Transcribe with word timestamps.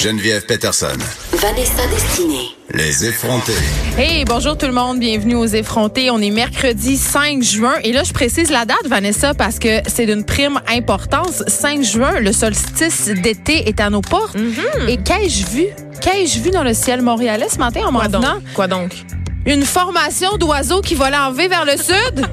Geneviève 0.00 0.46
Peterson. 0.46 0.96
Vanessa 1.32 1.86
Destinée. 1.88 2.48
Les 2.72 3.04
effrontés. 3.04 3.52
Hey, 3.98 4.24
bonjour 4.24 4.56
tout 4.56 4.64
le 4.66 4.72
monde, 4.72 4.98
bienvenue 4.98 5.34
aux 5.34 5.44
effrontés. 5.44 6.10
On 6.10 6.20
est 6.22 6.30
mercredi 6.30 6.96
5 6.96 7.42
juin 7.42 7.74
et 7.84 7.92
là 7.92 8.02
je 8.04 8.12
précise 8.12 8.50
la 8.50 8.64
date 8.64 8.86
Vanessa 8.86 9.34
parce 9.34 9.58
que 9.58 9.80
c'est 9.88 10.06
d'une 10.06 10.24
prime 10.24 10.58
importance. 10.72 11.42
5 11.46 11.82
juin, 11.82 12.20
le 12.20 12.32
solstice 12.32 13.08
d'été 13.08 13.68
est 13.68 13.78
à 13.80 13.90
nos 13.90 14.00
portes. 14.00 14.36
Et 14.88 14.96
qu'ai-je 14.96 15.44
vu? 15.46 15.66
Qu'ai-je 16.00 16.38
vu 16.38 16.50
dans 16.50 16.64
le 16.64 16.72
ciel 16.72 17.02
montréalais 17.02 17.48
ce 17.50 17.58
matin? 17.58 17.82
En 17.86 17.92
m'en 17.92 17.98
Quoi 17.98 18.08
donc? 18.08 18.22
venant? 18.22 18.38
Quoi 18.54 18.66
donc? 18.68 18.92
Une 19.44 19.64
formation 19.64 20.36
d'oiseaux 20.38 20.80
qui 20.80 20.94
volaient 20.94 21.16
en 21.16 21.32
V 21.32 21.48
vers 21.48 21.64
le 21.66 21.76
sud? 21.76 22.26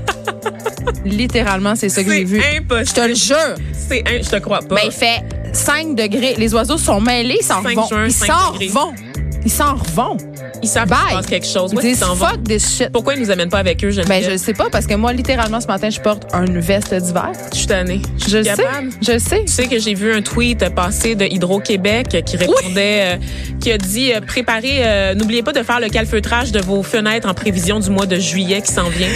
Littéralement, 1.05 1.75
c'est 1.75 1.89
ça 1.89 2.03
que 2.03 2.11
j'ai 2.11 2.23
vu. 2.23 2.41
Je 2.41 2.57
impossible. 2.59 2.93
te 3.01 3.07
le 3.07 3.15
jure. 3.15 3.55
C'est 3.89 4.03
un, 4.07 4.21
je 4.21 4.29
te 4.29 4.35
crois 4.37 4.59
pas. 4.59 4.75
Ben, 4.75 4.81
il 4.85 4.91
fait 4.91 5.21
5 5.53 5.95
degrés. 5.95 6.35
Les 6.37 6.53
oiseaux 6.53 6.77
sont 6.77 6.99
mêlés, 7.01 7.37
ils 7.39 7.43
s'en 7.45 7.61
5 7.63 7.75
vont. 7.75 7.87
juin, 7.87 8.05
Ils 8.05 8.11
5 8.11 8.27
s'en 8.27 8.51
vont. 8.69 8.93
Ils 9.45 9.51
s'en 9.51 9.75
vont. 9.93 10.17
ils 10.61 10.67
savent 10.67 10.87
Bye. 10.89 10.97
qu'il 10.99 11.09
se 11.09 11.15
passe 11.15 11.25
quelque 11.27 11.47
chose. 11.47 11.71
Ils 11.73 11.79
qu'ils 11.79 11.95
s'en 11.95 12.13
vont? 12.15 12.27
fuck 12.27 12.43
this 12.43 12.77
shit. 12.77 12.89
Pourquoi 12.91 13.13
ils 13.15 13.21
nous 13.21 13.31
amènent 13.31 13.49
pas 13.49 13.59
avec 13.59 13.83
eux, 13.83 13.89
Ben, 13.89 14.03
Geneviève? 14.03 14.31
je 14.31 14.37
sais 14.37 14.53
pas, 14.53 14.69
parce 14.71 14.85
que 14.87 14.95
moi, 14.95 15.13
littéralement, 15.13 15.61
ce 15.61 15.67
matin, 15.67 15.89
je 15.89 15.99
porte 15.99 16.23
une 16.33 16.59
veste 16.59 16.93
d'hiver. 16.93 17.31
Je 17.53 17.57
suis 17.59 17.67
tannée. 17.67 18.01
Je 18.17 18.23
suis 18.23 18.31
le 18.37 18.43
sais. 18.43 18.55
Je 19.01 19.11
le 19.13 19.19
sais. 19.19 19.43
Tu 19.45 19.51
sais 19.53 19.67
que 19.67 19.79
j'ai 19.79 19.93
vu 19.93 20.11
un 20.13 20.21
tweet 20.21 20.67
passer 20.75 21.15
de 21.15 21.25
Hydro-Québec 21.25 22.23
qui 22.25 22.37
répondait, 22.37 23.15
euh, 23.15 23.17
qui 23.59 23.71
a 23.71 23.77
dit 23.77 24.13
euh, 24.13 24.21
préparez, 24.21 24.79
euh, 24.85 25.13
n'oubliez 25.15 25.43
pas 25.43 25.53
de 25.53 25.63
faire 25.63 25.79
le 25.79 25.89
calfeutrage 25.89 26.51
de 26.51 26.59
vos 26.59 26.83
fenêtres 26.83 27.27
en 27.29 27.33
prévision 27.33 27.79
du 27.79 27.89
mois 27.89 28.05
de 28.05 28.17
juillet 28.19 28.61
qui 28.61 28.71
s'en 28.73 28.89
vient. 28.89 29.07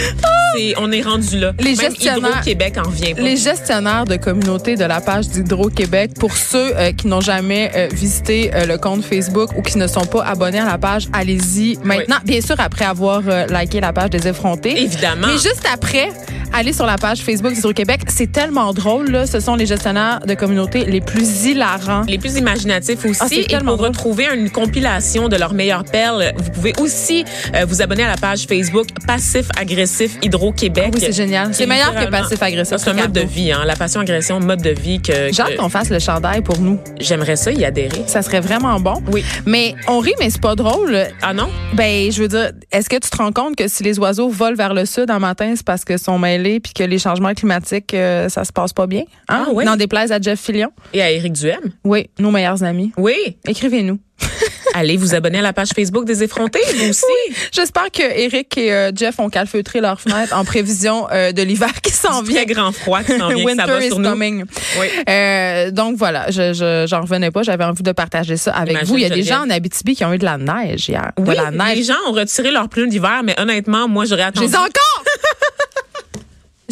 C'est- 0.56 0.74
on 0.78 0.92
est 0.92 1.00
rendu 1.02 1.38
là. 1.38 1.52
Les 1.60 1.74
Même 1.76 1.92
Hydro-Québec 1.98 2.74
en 2.84 2.88
vient 2.90 3.14
pas. 3.14 3.22
Les 3.22 3.36
gestionnaires 3.38 4.04
de 4.04 4.16
communauté 4.16 4.76
de 4.76 4.84
la 4.84 5.00
page 5.00 5.28
d'Hydro-Québec, 5.28 6.10
pour 6.20 6.36
ceux 6.36 6.72
qui 6.96 7.06
n'ont 7.06 7.22
jamais 7.22 7.88
visité 7.92 8.50
le 8.68 8.76
compte 8.76 9.02
Facebook 9.02 9.50
ou 9.56 9.62
qui 9.62 9.78
ne 9.78 9.86
sont 9.86 10.04
pas 10.04 10.11
abonnés 10.20 10.60
à 10.60 10.66
la 10.66 10.78
page, 10.78 11.08
allez-y 11.12 11.78
maintenant. 11.84 12.16
Bien 12.24 12.40
sûr, 12.40 12.56
après 12.58 12.84
avoir 12.84 13.22
euh, 13.26 13.46
liké 13.46 13.80
la 13.80 13.92
page 13.92 14.10
des 14.10 14.28
effrontés. 14.28 14.82
Évidemment. 14.82 15.28
Mais 15.28 15.34
juste 15.34 15.66
après, 15.72 16.08
allez 16.52 16.72
sur 16.72 16.86
la 16.86 16.96
page 16.96 17.20
Facebook 17.20 17.52
d'Hydro-Québec. 17.52 18.02
C'est 18.08 18.30
tellement 18.30 18.72
drôle, 18.72 19.10
là. 19.10 19.26
Ce 19.26 19.40
sont 19.40 19.54
les 19.54 19.66
gestionnaires 19.66 20.20
de 20.26 20.34
communauté 20.34 20.84
les 20.84 21.00
plus 21.00 21.46
hilarants. 21.46 22.02
les 22.06 22.18
plus 22.18 22.36
imaginatifs 22.36 23.04
aussi. 23.04 23.20
Ah, 23.20 23.26
et 23.30 23.58
pour 23.58 23.76
drôle. 23.76 23.88
retrouver 23.88 24.26
une 24.34 24.50
compilation 24.50 25.28
de 25.28 25.36
leurs 25.36 25.54
meilleures 25.54 25.84
perles, 25.84 26.32
vous 26.36 26.50
pouvez 26.50 26.72
aussi 26.80 27.24
euh, 27.54 27.64
vous 27.66 27.82
abonner 27.82 28.04
à 28.04 28.08
la 28.08 28.16
page 28.16 28.46
Facebook 28.46 28.88
Passif 29.06 29.46
Agressif 29.58 30.18
Hydro-Québec. 30.22 30.84
Ah 30.88 30.90
oui, 30.94 31.00
c'est 31.00 31.12
génial. 31.12 31.48
C'est 31.54 31.64
est 31.64 31.66
meilleur 31.66 31.94
que 31.94 32.10
Passif 32.10 32.42
Agressif, 32.42 32.76
C'est 32.78 32.90
un 32.90 32.94
mode 32.94 33.12
de 33.12 33.20
vie, 33.20 33.52
hein. 33.52 33.62
La 33.64 33.76
passion 33.76 34.00
agression, 34.00 34.40
mode 34.40 34.62
de 34.62 34.70
vie 34.70 35.00
que, 35.00 35.32
J'ai 35.32 35.42
que 35.42 35.56
qu'on 35.56 35.68
fasse 35.68 35.90
le 35.90 35.98
chandail 35.98 36.42
pour 36.42 36.58
nous. 36.60 36.78
j'aimerais 37.00 37.36
ça 37.36 37.52
y 37.52 37.64
adhérer. 37.64 38.04
Ça 38.06 38.22
serait 38.22 38.40
vraiment 38.40 38.78
bon. 38.80 39.02
Oui. 39.10 39.24
Mais 39.46 39.74
on 39.88 40.00
rit, 40.02 40.14
mais 40.18 40.30
c'est 40.30 40.40
pas 40.40 40.54
drôle. 40.54 40.96
Ah 41.22 41.32
non? 41.32 41.48
Ben, 41.74 42.10
je 42.10 42.20
veux 42.20 42.28
dire, 42.28 42.52
est-ce 42.70 42.88
que 42.88 42.96
tu 42.96 43.08
te 43.08 43.16
rends 43.16 43.32
compte 43.32 43.56
que 43.56 43.68
si 43.68 43.82
les 43.82 43.98
oiseaux 43.98 44.28
volent 44.28 44.56
vers 44.56 44.74
le 44.74 44.84
sud 44.84 45.10
un 45.10 45.18
matin, 45.18 45.54
c'est 45.56 45.64
parce 45.64 45.84
qu'ils 45.84 45.98
sont 45.98 46.18
mêlés 46.18 46.60
puis 46.60 46.72
que 46.72 46.82
les 46.82 46.98
changements 46.98 47.32
climatiques, 47.34 47.94
euh, 47.94 48.28
ça 48.28 48.44
se 48.44 48.52
passe 48.52 48.72
pas 48.72 48.86
bien? 48.86 49.04
Hein? 49.28 49.46
Ah 49.46 49.50
oui? 49.52 49.64
N'en 49.64 49.76
déplaise 49.76 50.12
à 50.12 50.20
Jeff 50.20 50.40
Fillion. 50.40 50.70
Et 50.92 51.00
à 51.00 51.10
Éric 51.10 51.32
Duhem? 51.32 51.72
Oui, 51.84 52.10
nos 52.18 52.30
meilleurs 52.30 52.62
amis. 52.62 52.92
Oui. 52.96 53.36
Écrivez-nous. 53.46 53.98
Allez 54.74 54.96
vous 54.96 55.14
abonner 55.14 55.38
à 55.40 55.42
la 55.42 55.52
page 55.52 55.68
Facebook 55.76 56.06
des 56.06 56.22
effrontés, 56.22 56.60
vous 56.76 56.88
aussi. 56.90 57.04
J'espère 57.52 57.90
que 57.90 58.02
Eric 58.02 58.56
et 58.56 58.72
euh, 58.72 58.90
Jeff 58.94 59.18
ont 59.18 59.28
calfeutré 59.28 59.80
leurs 59.82 60.00
fenêtres 60.00 60.34
en 60.34 60.44
prévision 60.46 61.06
euh, 61.12 61.32
de 61.32 61.42
l'hiver 61.42 61.72
qui 61.82 61.92
s'en 61.92 62.22
vient. 62.22 62.36
très 62.44 62.46
grand 62.54 62.72
froid 62.72 63.02
qui 63.02 63.18
s'en 63.18 63.28
vient, 63.28 63.36
que 63.36 63.40
ça 63.40 63.44
Winter 63.44 63.64
va 63.66 63.84
is 63.84 63.88
sur 63.88 63.98
nous. 63.98 64.08
coming. 64.08 64.44
Oui. 64.80 64.86
Euh, 65.10 65.70
donc 65.70 65.96
voilà, 65.96 66.30
je, 66.30 66.54
je, 66.54 66.86
j'en 66.88 67.02
revenais 67.02 67.30
pas. 67.30 67.42
J'avais 67.42 67.64
envie 67.64 67.82
de 67.82 67.92
partager 67.92 68.38
ça 68.38 68.52
avec 68.52 68.72
Imagine, 68.72 68.88
vous. 68.88 68.96
Il 68.96 69.02
y 69.02 69.04
a 69.04 69.10
des 69.10 69.22
gens 69.22 69.42
en 69.42 69.50
Abitibi 69.50 69.94
qui 69.94 70.04
ont 70.06 70.12
eu 70.14 70.18
de 70.18 70.24
la 70.24 70.38
neige 70.38 70.88
hier. 70.88 71.12
de 71.18 71.22
Oui, 71.22 71.36
la 71.36 71.50
neige. 71.50 71.76
les 71.76 71.82
gens 71.84 71.94
ont 72.08 72.12
retiré 72.12 72.50
leurs 72.50 72.68
pneus 72.70 72.86
d'hiver, 72.86 73.20
mais 73.24 73.38
honnêtement, 73.38 73.88
moi, 73.88 74.06
j'aurais 74.06 74.22
Je 74.22 74.28
attendu. 74.28 74.46
les 74.46 74.52
ai 74.54 74.56
encore! 74.56 75.04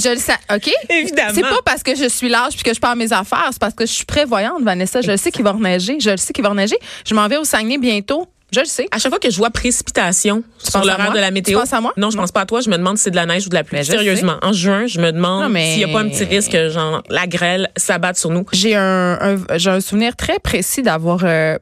Je 0.03 0.09
le 0.11 0.16
sais, 0.16 0.33
OK? 0.55 0.71
Évidemment. 0.88 1.31
C'est 1.34 1.43
pas 1.43 1.61
parce 1.65 1.83
que 1.83 1.94
je 1.94 2.09
suis 2.09 2.28
large 2.28 2.55
puis 2.55 2.62
que 2.62 2.75
je 2.75 2.81
pars 2.81 2.97
mes 2.97 3.12
affaires, 3.12 3.49
c'est 3.50 3.61
parce 3.61 3.75
que 3.75 3.87
je 3.87 3.93
suis 3.93 4.05
prévoyante, 4.05 4.62
Vanessa. 4.62 5.00
Je 5.00 5.11
le 5.11 5.16
sais 5.16 5.31
qu'il 5.31 5.44
va 5.44 5.53
reneiger. 5.53 5.99
Je 6.00 6.11
le 6.11 6.16
sais 6.16 6.33
qu'il 6.33 6.43
va 6.43 6.50
reneiger. 6.50 6.77
Je 7.06 7.15
m'en 7.15 7.27
vais 7.28 7.37
au 7.37 7.44
Saguenay 7.44 7.78
bientôt. 7.78 8.27
Je 8.53 8.59
le 8.59 8.66
sais. 8.66 8.88
À 8.91 8.99
chaque 8.99 9.12
fois 9.12 9.21
que 9.21 9.31
je 9.31 9.37
vois 9.37 9.50
précipitation 9.50 10.43
sur 10.59 10.84
l'horaire 10.84 11.12
de 11.12 11.19
la 11.21 11.31
météo, 11.31 11.55
Tu 11.59 11.61
penses 11.62 11.72
à 11.72 11.81
moi? 11.81 11.93
non, 11.97 12.11
je 12.11 12.16
Non. 12.16 12.22
pense 12.25 12.33
pas 12.33 12.41
à 12.41 12.47
toi. 12.47 12.61
Je 12.61 12.69
me 12.69 12.77
demande 12.77 12.99
si 12.99 13.05
c'est 13.05 13.11
de 13.12 13.16
la 13.16 13.25
neige 13.27 13.47
ou 13.47 13.49
de 13.49 13.55
la 13.55 13.62
pluie. 13.62 13.77
Mais 13.78 13.84
je 13.84 13.93
Sérieusement, 13.93 14.38
en 14.43 14.53
juin, 14.53 14.87
je 14.88 14.99
me 15.00 15.12
demande 15.12 15.53
mais- 15.53 15.69
s'il 15.75 15.78
n'y 15.78 15.84
a 15.84 15.94
pas 15.97 16.00
un 16.00 16.09
petit 16.09 16.25
risque 16.25 16.50
que 16.50 16.69
genre 16.69 17.00
la 17.09 17.28
grêle 17.28 17.69
s'abatte 17.77 18.17
sur 18.19 18.31
nous. 18.31 18.44
J'ai 18.53 18.75
un, 18.75 19.19
un- 19.21 19.56
j'ai 19.59 19.71
un 19.71 19.81
souvenir 19.81 20.17
très 20.17 20.41
précis 20.41 20.82
d'avoir 20.82 21.21
euh, 21.22 21.59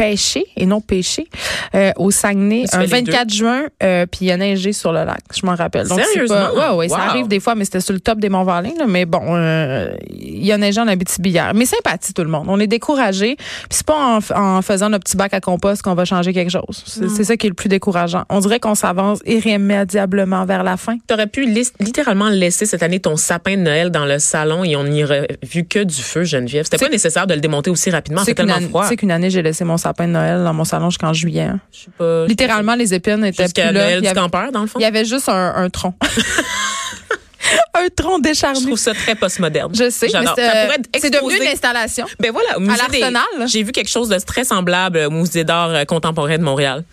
pêché 0.00 0.46
et 0.56 0.64
non 0.64 0.80
pêché 0.80 1.28
euh, 1.74 1.92
au 1.96 2.10
Saguenay 2.10 2.64
un 2.72 2.78
fais 2.78 2.86
les 2.86 2.86
24 2.86 3.30
juin 3.30 3.64
euh, 3.82 4.06
puis 4.06 4.20
il 4.22 4.26
y 4.28 4.32
a 4.32 4.38
neigé 4.38 4.72
sur 4.72 4.92
le 4.92 5.04
lac. 5.04 5.20
Je 5.38 5.44
m'en 5.44 5.54
rappelle. 5.54 5.86
C'est 5.86 6.02
Sérieusement? 6.02 6.36
pas, 6.54 6.72
ouais 6.72 6.76
ouais 6.78 6.88
ça 6.88 7.00
arrive 7.00 7.28
des 7.28 7.38
fois 7.38 7.54
mais 7.54 7.66
c'était 7.66 7.82
sur 7.82 7.92
le 7.92 8.00
top 8.00 8.18
des 8.18 8.30
Monts 8.30 8.44
Valin 8.44 8.70
mais 8.88 9.04
bon 9.04 9.20
euh, 9.28 9.92
il 10.08 10.46
y 10.46 10.52
a 10.52 10.56
neigé 10.56 10.80
en 10.80 10.88
Abitibi 10.88 11.30
hier 11.30 11.52
mais 11.54 11.66
sympathie 11.66 12.14
tout 12.14 12.24
le 12.24 12.30
monde. 12.30 12.46
On 12.48 12.58
est 12.60 12.66
découragé. 12.66 13.36
Puis 13.36 13.68
c'est 13.70 13.86
pas 13.86 14.18
en, 14.34 14.62
faisant 14.62 14.88
notre 14.88 15.04
petit 15.04 15.18
bac 15.18 15.34
à 15.34 15.40
compost 15.40 15.82
qu'on 15.82 15.94
va 15.94 16.06
changer 16.06 16.32
quelque 16.32 16.50
chose. 16.50 16.82
C'est, 16.86 17.08
c'est 17.10 17.24
ça 17.24 17.36
qui 17.36 17.46
est 17.46 17.50
le 17.50 17.54
plus 17.54 17.68
décourageant. 17.68 18.24
On 18.30 18.40
dirait 18.40 18.58
qu'on 18.58 18.74
s'avance 18.74 19.18
irrémédiablement 19.26 20.46
vers 20.46 20.62
la 20.62 20.78
fin. 20.78 20.96
Tu 21.06 21.12
aurais 21.14 21.26
pu 21.26 21.46
littéralement 21.78 22.30
laisser 22.30 22.64
cette 22.64 22.82
année 22.82 23.00
ton 23.00 23.16
sapin 23.16 23.56
de 23.58 23.62
Noël 23.62 23.90
dans 23.90 24.06
le 24.06 24.18
salon 24.18 24.64
et 24.64 24.76
on 24.76 24.84
n'y 24.84 25.04
aurait 25.04 25.28
vu 25.42 25.64
que 25.64 25.80
du 25.80 26.02
feu, 26.02 26.24
Geneviève. 26.24 26.64
C'était 26.64 26.78
C'est- 26.78 26.86
pas 26.86 26.90
nécessaire 26.90 27.26
de 27.26 27.34
le 27.34 27.40
démonter 27.40 27.70
aussi 27.70 27.90
rapidement. 27.90 28.22
C'est 28.24 28.34
tellement 28.34 28.60
froid. 28.60 28.86
sais 28.86 28.96
qu'une 28.96 29.10
année 29.10 29.28
j'ai 29.28 29.42
laissé 29.42 29.64
mon 29.64 29.76
sapin 29.76 29.89
de 29.98 30.12
Noël 30.12 30.42
dans 30.44 30.54
mon 30.54 30.64
salon 30.64 30.90
jusqu'en 30.90 31.12
juillet 31.12 31.42
hein. 31.42 31.60
Je 31.72 31.78
suis 31.78 31.90
pas. 31.90 32.26
littéralement 32.26 32.74
les 32.74 32.92
épines 32.94 33.24
étaient 33.24 33.44
plus 33.48 33.62
là 33.62 33.72
Noël 33.72 33.92
Il 33.94 33.98
y 33.98 34.00
du 34.02 34.06
avait- 34.08 34.20
campeur, 34.20 34.52
dans 34.52 34.60
le 34.62 34.66
fond? 34.66 34.78
Il 34.78 34.82
y 34.82 34.86
avait 34.86 35.04
juste 35.04 35.28
un, 35.28 35.54
un 35.56 35.68
tronc. 35.70 35.94
un 37.74 37.88
tronc 37.94 38.16
Je 38.18 38.22
décharné. 38.22 38.60
trouve 38.62 38.78
ça 38.78 38.92
très 38.94 39.14
postmoderne. 39.14 39.74
Je 39.74 39.88
sais, 39.90 40.08
mais 40.12 40.26
c'est, 41.00 41.10
devenu 41.10 41.36
une 41.36 41.48
installation. 41.52 42.06
Ben 42.18 42.30
voilà, 42.32 42.56
au 42.58 42.60
musée 42.60 42.74
des- 42.90 42.98
l'Arsenal. 43.00 43.48
J'ai 43.48 43.62
vu 43.62 43.72
quelque 43.72 43.88
chose 43.90 44.08
de 44.08 44.18
très 44.18 44.44
semblable 44.44 44.98
au 44.98 45.10
musée 45.10 45.44
d'art 45.44 45.70
euh, 45.70 45.84
contemporain 45.84 46.36
de 46.38 46.42
Montréal. 46.42 46.84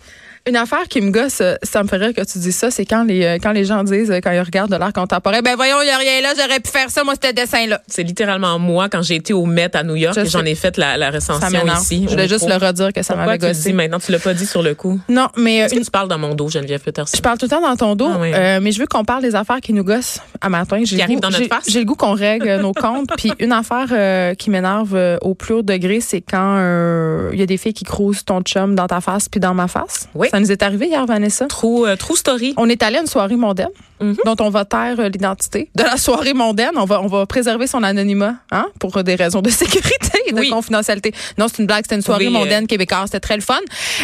Une 0.48 0.56
affaire 0.56 0.88
qui 0.88 1.00
me 1.00 1.10
gosse, 1.10 1.40
euh, 1.40 1.54
ça 1.62 1.82
me 1.82 1.88
fait 1.88 1.96
rire 1.96 2.14
que 2.14 2.22
tu 2.24 2.38
dis 2.38 2.52
ça, 2.52 2.70
c'est 2.70 2.86
quand 2.86 3.04
les, 3.04 3.24
euh, 3.24 3.38
quand 3.42 3.52
les 3.52 3.64
gens 3.64 3.84
disent, 3.84 4.10
euh, 4.10 4.20
quand 4.22 4.30
ils 4.30 4.40
regardent 4.40 4.70
de 4.72 4.76
l'art 4.76 4.92
contemporain, 4.92 5.40
ben 5.42 5.56
voyons, 5.56 5.76
il 5.82 5.84
n'y 5.86 5.90
a 5.90 5.98
rien 5.98 6.20
là, 6.22 6.30
j'aurais 6.36 6.60
pu 6.60 6.70
faire 6.70 6.88
ça, 6.90 7.04
moi, 7.04 7.14
ce 7.22 7.32
dessin-là. 7.32 7.82
C'est 7.86 8.02
littéralement 8.02 8.58
moi 8.58 8.88
quand 8.88 9.02
j'ai 9.02 9.16
été 9.16 9.32
au 9.34 9.44
Met 9.44 9.76
à 9.76 9.82
New 9.84 9.96
York 9.96 10.18
j'en 10.24 10.44
ai 10.44 10.54
fait 10.54 10.76
la, 10.78 10.96
la 10.96 11.06
Ça 11.20 11.34
recension 11.34 11.58
m'énerve. 11.58 11.82
ici. 11.82 12.04
Je 12.04 12.10
voulais 12.10 12.28
juste 12.28 12.48
le 12.48 12.54
redire 12.56 12.92
que 12.92 13.02
ça 13.02 13.14
m'avait 13.14 13.38
tu 13.38 13.46
gossé. 13.46 13.68
dis 13.70 13.72
maintenant? 13.74 13.98
Tu 13.98 14.10
l'as 14.12 14.18
pas 14.18 14.34
dit 14.34 14.46
sur 14.46 14.62
le 14.62 14.74
coup? 14.74 14.98
Non, 15.08 15.28
mais 15.36 15.56
Est-ce 15.58 15.74
que 15.74 15.78
une- 15.80 15.84
tu 15.84 15.90
parles 15.90 16.08
dans 16.08 16.18
mon 16.18 16.34
dos, 16.34 16.48
Geneviève 16.48 16.80
Peterson? 16.80 17.14
je 17.16 17.20
parle 17.22 17.36
tout 17.38 17.46
le 17.46 17.50
temps 17.50 17.60
dans 17.60 17.76
ton 17.76 17.94
dos, 17.94 18.10
Ah 18.14 18.18
oui. 18.20 18.30
euh, 18.34 18.58
mais 18.62 18.72
je 18.72 18.80
veux 18.80 18.86
qu'on 18.86 19.04
parle 19.04 19.22
des 19.22 19.34
affaires 19.34 19.60
qui 19.60 19.72
nous 19.72 19.84
gossent 19.84 20.20
à 20.40 20.48
matin. 20.48 20.78
J'ai 20.80 20.84
Qui 20.84 20.96
le 20.96 21.02
arrivent 21.02 21.16
goût- 21.16 21.20
dans 21.22 21.30
notre 21.30 21.46
face? 21.48 21.64
J'ai 21.68 21.80
le 21.80 21.84
goût 21.84 21.94
qu'on 21.94 22.14
règle 22.14 22.56
nos 22.60 22.72
comptes. 22.72 23.10
Puis 23.18 23.32
une 23.38 23.52
affaire 23.52 23.86
euh, 23.92 24.34
qui 24.34 24.48
m'énerve 24.50 24.94
euh, 24.94 25.18
au 25.20 25.34
plus 25.34 25.54
haut 25.54 25.62
degré, 25.62 26.00
c'est 26.00 26.20
quand 26.22 26.56
il 27.32 27.38
y 27.38 27.42
a 27.42 27.46
des 27.46 27.56
filles 27.58 27.74
qui 27.74 27.84
crousent 27.84 28.24
ton 28.24 28.40
chum 28.42 28.74
dans 28.74 28.86
ta 28.86 29.00
face 29.00 29.28
puis 29.28 29.40
dans 29.40 29.54
ma 29.54 29.68
face. 29.68 30.08
Oui. 30.14 30.28
Ça 30.30 30.37
nous 30.40 30.50
est 30.52 30.62
arrivé 30.62 30.86
hier, 30.86 31.04
Vanessa. 31.06 31.46
True, 31.46 31.86
euh, 31.86 31.96
true 31.96 32.16
story. 32.16 32.54
On 32.56 32.68
est 32.68 32.82
allé 32.82 32.96
à 32.98 33.00
une 33.00 33.06
soirée 33.06 33.36
mondaine 33.36 33.68
Mhm. 34.00 34.14
dont 34.24 34.36
on 34.38 34.48
va 34.48 34.64
taire 34.64 34.94
euh, 35.00 35.08
l'identité. 35.08 35.70
De 35.74 35.82
la 35.82 35.96
soirée 35.96 36.32
mondaine, 36.32 36.70
on 36.76 36.84
va, 36.84 37.00
on 37.02 37.08
va 37.08 37.26
préserver 37.26 37.66
son 37.66 37.82
anonymat 37.82 38.34
hein, 38.52 38.66
pour 38.78 39.02
des 39.02 39.16
raisons 39.16 39.42
de 39.42 39.50
sécurité 39.62 40.18
et 40.28 40.32
de 40.32 40.38
Oui. 40.38 40.50
confidentialité. 40.50 41.12
Non, 41.36 41.46
c'est 41.48 41.58
une 41.58 41.66
blague, 41.66 41.82
c'était 41.82 41.96
une 41.96 42.02
soirée 42.02 42.28
Oui, 42.28 42.34
euh, 42.34 42.38
mondaine 42.38 42.68
québécoise, 42.68 43.06
c'était 43.06 43.18
très 43.18 43.34
le 43.34 43.42
fun. 43.42 43.58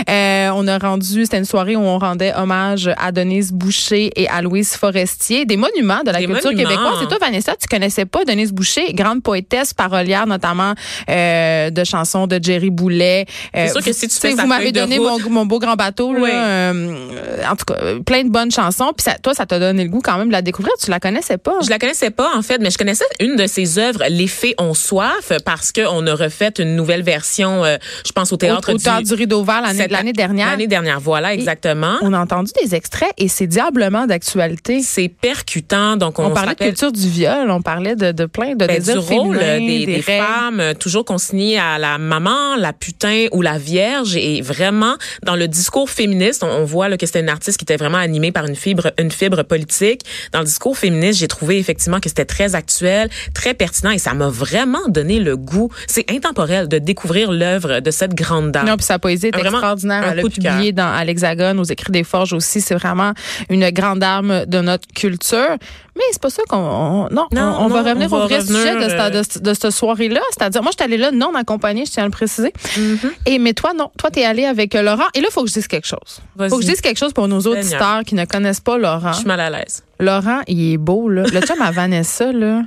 Euh, 0.08 0.50
on 0.56 0.66
a 0.66 0.78
rendu, 0.78 1.22
c'était 1.22 1.38
une 1.38 1.44
soirée 1.44 1.76
où 1.76 1.80
on 1.80 1.98
rendait 1.98 2.32
hommage 2.36 2.90
à 2.98 3.12
Denise 3.12 3.52
Boucher 3.52 4.10
et 4.16 4.28
à 4.28 4.42
Louise 4.42 4.74
Forestier, 4.74 5.44
des 5.44 5.56
monuments 5.56 6.00
de 6.04 6.10
la 6.10 6.18
Des 6.18 6.26
culture 6.26 6.50
monuments. 6.50 6.68
québécoise. 6.70 7.02
Et 7.02 7.06
toi, 7.06 7.18
Vanessa, 7.20 7.54
tu 7.54 7.68
connaissais 7.68 8.04
pas 8.04 8.24
Denise 8.24 8.52
Boucher, 8.52 8.92
grande 8.94 9.22
poétesse, 9.22 9.74
parolière 9.74 10.26
notamment 10.26 10.74
euh, 11.08 11.70
de 11.70 11.84
chansons 11.84 12.26
de 12.26 12.40
Jerry 12.42 12.70
Boulet. 12.70 13.26
Euh, 13.56 13.66
C'est 13.66 13.72
sûr 13.74 13.82
que 13.84 13.92
si 13.92 14.08
tu 14.08 14.14
sais, 14.16 14.30
fais 14.30 14.34
vous 14.34 14.48
m'avez 14.48 14.72
donné 14.72 14.98
mon, 14.98 15.18
mon 15.30 15.46
beau 15.46 15.60
grand 15.60 15.76
bateau, 15.76 16.12
là, 16.14 16.18
là, 16.28 16.72
euh, 16.72 17.42
en 17.50 17.56
tout 17.56 17.64
cas, 17.64 17.74
euh, 17.80 18.00
plein 18.00 18.24
de 18.24 18.30
bonnes 18.30 18.50
chansons. 18.50 18.92
Puis 18.96 19.04
ça- 19.04 19.18
toi, 19.22 19.34
ça 19.34 19.46
t'a 19.46 19.58
donné 19.58 19.84
le 19.84 19.90
goût 19.90 20.00
quand 20.02 20.18
même 20.18 20.28
de 20.28 20.32
la 20.32 20.42
découvrir. 20.42 20.72
Tu 20.82 20.90
la 20.90 21.00
connaissais 21.00 21.38
pas? 21.38 21.58
Je 21.62 21.70
la 21.70 21.78
connaissais 21.78 22.10
pas 22.10 22.30
en 22.36 22.42
fait, 22.42 22.58
mais 22.58 22.70
je 22.70 22.78
connaissais 22.78 23.04
une 23.20 23.36
de 23.36 23.46
ses 23.46 23.78
œuvres, 23.78 24.02
Les 24.08 24.26
Fées 24.26 24.54
ont 24.58 24.74
soif, 24.74 25.32
parce 25.44 25.72
qu'on 25.72 26.06
a 26.06 26.14
refait 26.14 26.52
une 26.58 26.76
nouvelle 26.76 27.02
version, 27.02 27.64
euh, 27.64 27.76
je 28.06 28.12
pense 28.12 28.32
au 28.32 28.36
théâtre 28.36 28.72
au, 28.72 28.78
Théâtre 28.78 29.06
du 29.06 29.14
Rideau 29.14 29.44
Vert 29.44 29.62
l'année 29.62 30.12
dernière. 30.12 30.50
L'année 30.50 30.66
dernière, 30.66 31.00
voilà, 31.00 31.34
exactement. 31.34 31.96
On 32.02 32.12
a 32.12 32.18
entendu 32.18 32.52
des 32.62 32.74
extraits 32.74 33.12
et 33.18 33.28
c'est 33.28 33.46
diablement 33.46 34.06
d'actualité. 34.06 34.80
C'est 34.82 35.08
percutant, 35.08 35.96
donc 35.96 36.18
on, 36.18 36.26
On, 36.26 36.30
parlait 36.30 36.54
de 36.54 36.58
culture 36.64 36.92
du 36.92 37.08
viol, 37.08 37.50
on 37.50 37.62
parlait 37.62 37.96
de, 37.96 38.12
de 38.12 38.26
plein 38.26 38.54
de 38.54 38.66
Ben, 38.66 38.68
désirs 38.68 39.02
du 39.02 39.14
rôle 39.14 39.38
féminins, 39.38 39.86
des, 39.86 40.02
femmes 40.02 40.74
toujours 40.78 41.04
consignées 41.04 41.58
à 41.58 41.78
la 41.78 41.98
maman, 41.98 42.56
la 42.56 42.72
putain 42.72 43.26
ou 43.32 43.42
la 43.42 43.58
vierge 43.58 44.16
et 44.16 44.40
vraiment 44.42 44.94
dans 45.22 45.36
le 45.36 45.48
discours 45.48 45.88
féministe, 46.04 46.42
on, 46.42 46.48
on 46.48 46.64
voit 46.64 46.88
là, 46.88 46.96
que 46.96 47.06
c'était 47.06 47.20
une 47.20 47.28
artiste 47.28 47.58
qui 47.58 47.64
était 47.64 47.76
vraiment 47.76 47.98
animée 47.98 48.32
par 48.32 48.44
une 48.44 48.56
fibre 48.56 48.92
une 48.98 49.10
fibre 49.10 49.42
politique. 49.42 50.02
Dans 50.32 50.40
le 50.40 50.44
discours 50.44 50.76
féministe, 50.76 51.20
j'ai 51.20 51.28
trouvé 51.28 51.58
effectivement 51.58 52.00
que 52.00 52.08
c'était 52.08 52.24
très 52.24 52.54
actuel, 52.54 53.08
très 53.32 53.54
pertinent 53.54 53.90
et 53.90 53.98
ça 53.98 54.12
m'a 54.14 54.28
vraiment 54.28 54.86
donné 54.88 55.18
le 55.18 55.36
goût. 55.36 55.70
C'est 55.86 56.10
intemporel 56.10 56.68
de 56.68 56.78
découvrir 56.78 57.32
l'œuvre 57.32 57.80
de 57.80 57.90
cette 57.90 58.14
grande 58.14 58.52
dame. 58.52 58.66
Non, 58.66 58.76
puis 58.76 58.84
sa 58.84 58.98
poésie 58.98 59.28
est 59.28 59.30
vraiment 59.30 59.58
extraordinaire. 59.58 60.04
Elle 60.12 60.20
a 60.20 60.22
publié 60.22 60.72
dans 60.72 60.92
à 60.92 61.04
l'Hexagone, 61.04 61.58
aux 61.58 61.64
Écrits 61.64 61.92
des 61.92 62.04
Forges 62.04 62.32
aussi. 62.32 62.60
C'est 62.60 62.74
vraiment 62.74 63.12
une 63.48 63.68
grande 63.70 64.00
dame 64.00 64.44
de 64.46 64.60
notre 64.60 64.86
culture. 64.88 65.56
Mais 65.96 66.02
c'est 66.10 66.20
pas 66.20 66.30
ça 66.30 66.42
qu'on. 66.48 66.56
on- 66.56 67.08
non, 67.10 67.26
Non, 67.32 67.56
on, 67.60 67.64
on 67.64 67.68
va 67.68 67.82
revenir 67.82 68.12
on 68.12 68.16
au 68.16 68.26
vrai 68.26 68.38
revenir, 68.38 68.60
sujet 68.60 68.74
de, 68.74 68.88
cette- 68.88 69.38
euh, 69.38 69.40
de, 69.50 69.54
cette 69.54 69.70
soirée-là. 69.70 70.20
C'est-à-dire, 70.30 70.62
moi, 70.62 70.72
je 70.72 70.82
suis 70.82 70.92
allée 70.92 71.00
là 71.00 71.12
non 71.12 71.34
accompagnée, 71.34 71.86
je 71.86 71.92
tiens 71.92 72.02
à 72.02 72.06
le 72.06 72.10
préciser. 72.12 72.52
Mm-hmm. 72.76 73.10
Et 73.26 73.38
mais 73.38 73.52
toi, 73.54 73.72
non. 73.74 73.90
Toi, 73.96 74.10
tu 74.10 74.18
es 74.20 74.24
allée 74.24 74.44
avec 74.44 74.74
euh, 74.74 74.82
Laurent. 74.82 75.04
Et 75.14 75.20
là, 75.20 75.28
il 75.30 75.32
faut 75.32 75.42
que 75.42 75.48
je 75.48 75.54
dise 75.54 75.68
quelque 75.68 75.86
chose. 75.86 76.20
Vas-y. 76.36 76.50
faut 76.50 76.56
que 76.56 76.62
je 76.62 76.68
dise 76.68 76.80
quelque 76.80 76.98
chose 76.98 77.12
pour 77.12 77.28
nos 77.28 77.40
Seigneur. 77.40 77.58
auditeurs 77.60 78.02
qui 78.04 78.14
ne 78.16 78.24
connaissent 78.24 78.60
pas 78.60 78.76
Laurent. 78.76 79.12
Je 79.12 79.18
suis 79.18 79.26
mal 79.26 79.38
à 79.40 79.50
l'aise. 79.50 79.84
Laurent, 80.00 80.40
il 80.48 80.72
est 80.72 80.76
beau, 80.78 81.08
là. 81.08 81.22
Le 81.32 81.40
chum 81.40 81.60
à 81.62 81.70
Vanessa, 81.70 82.32
là, 82.32 82.62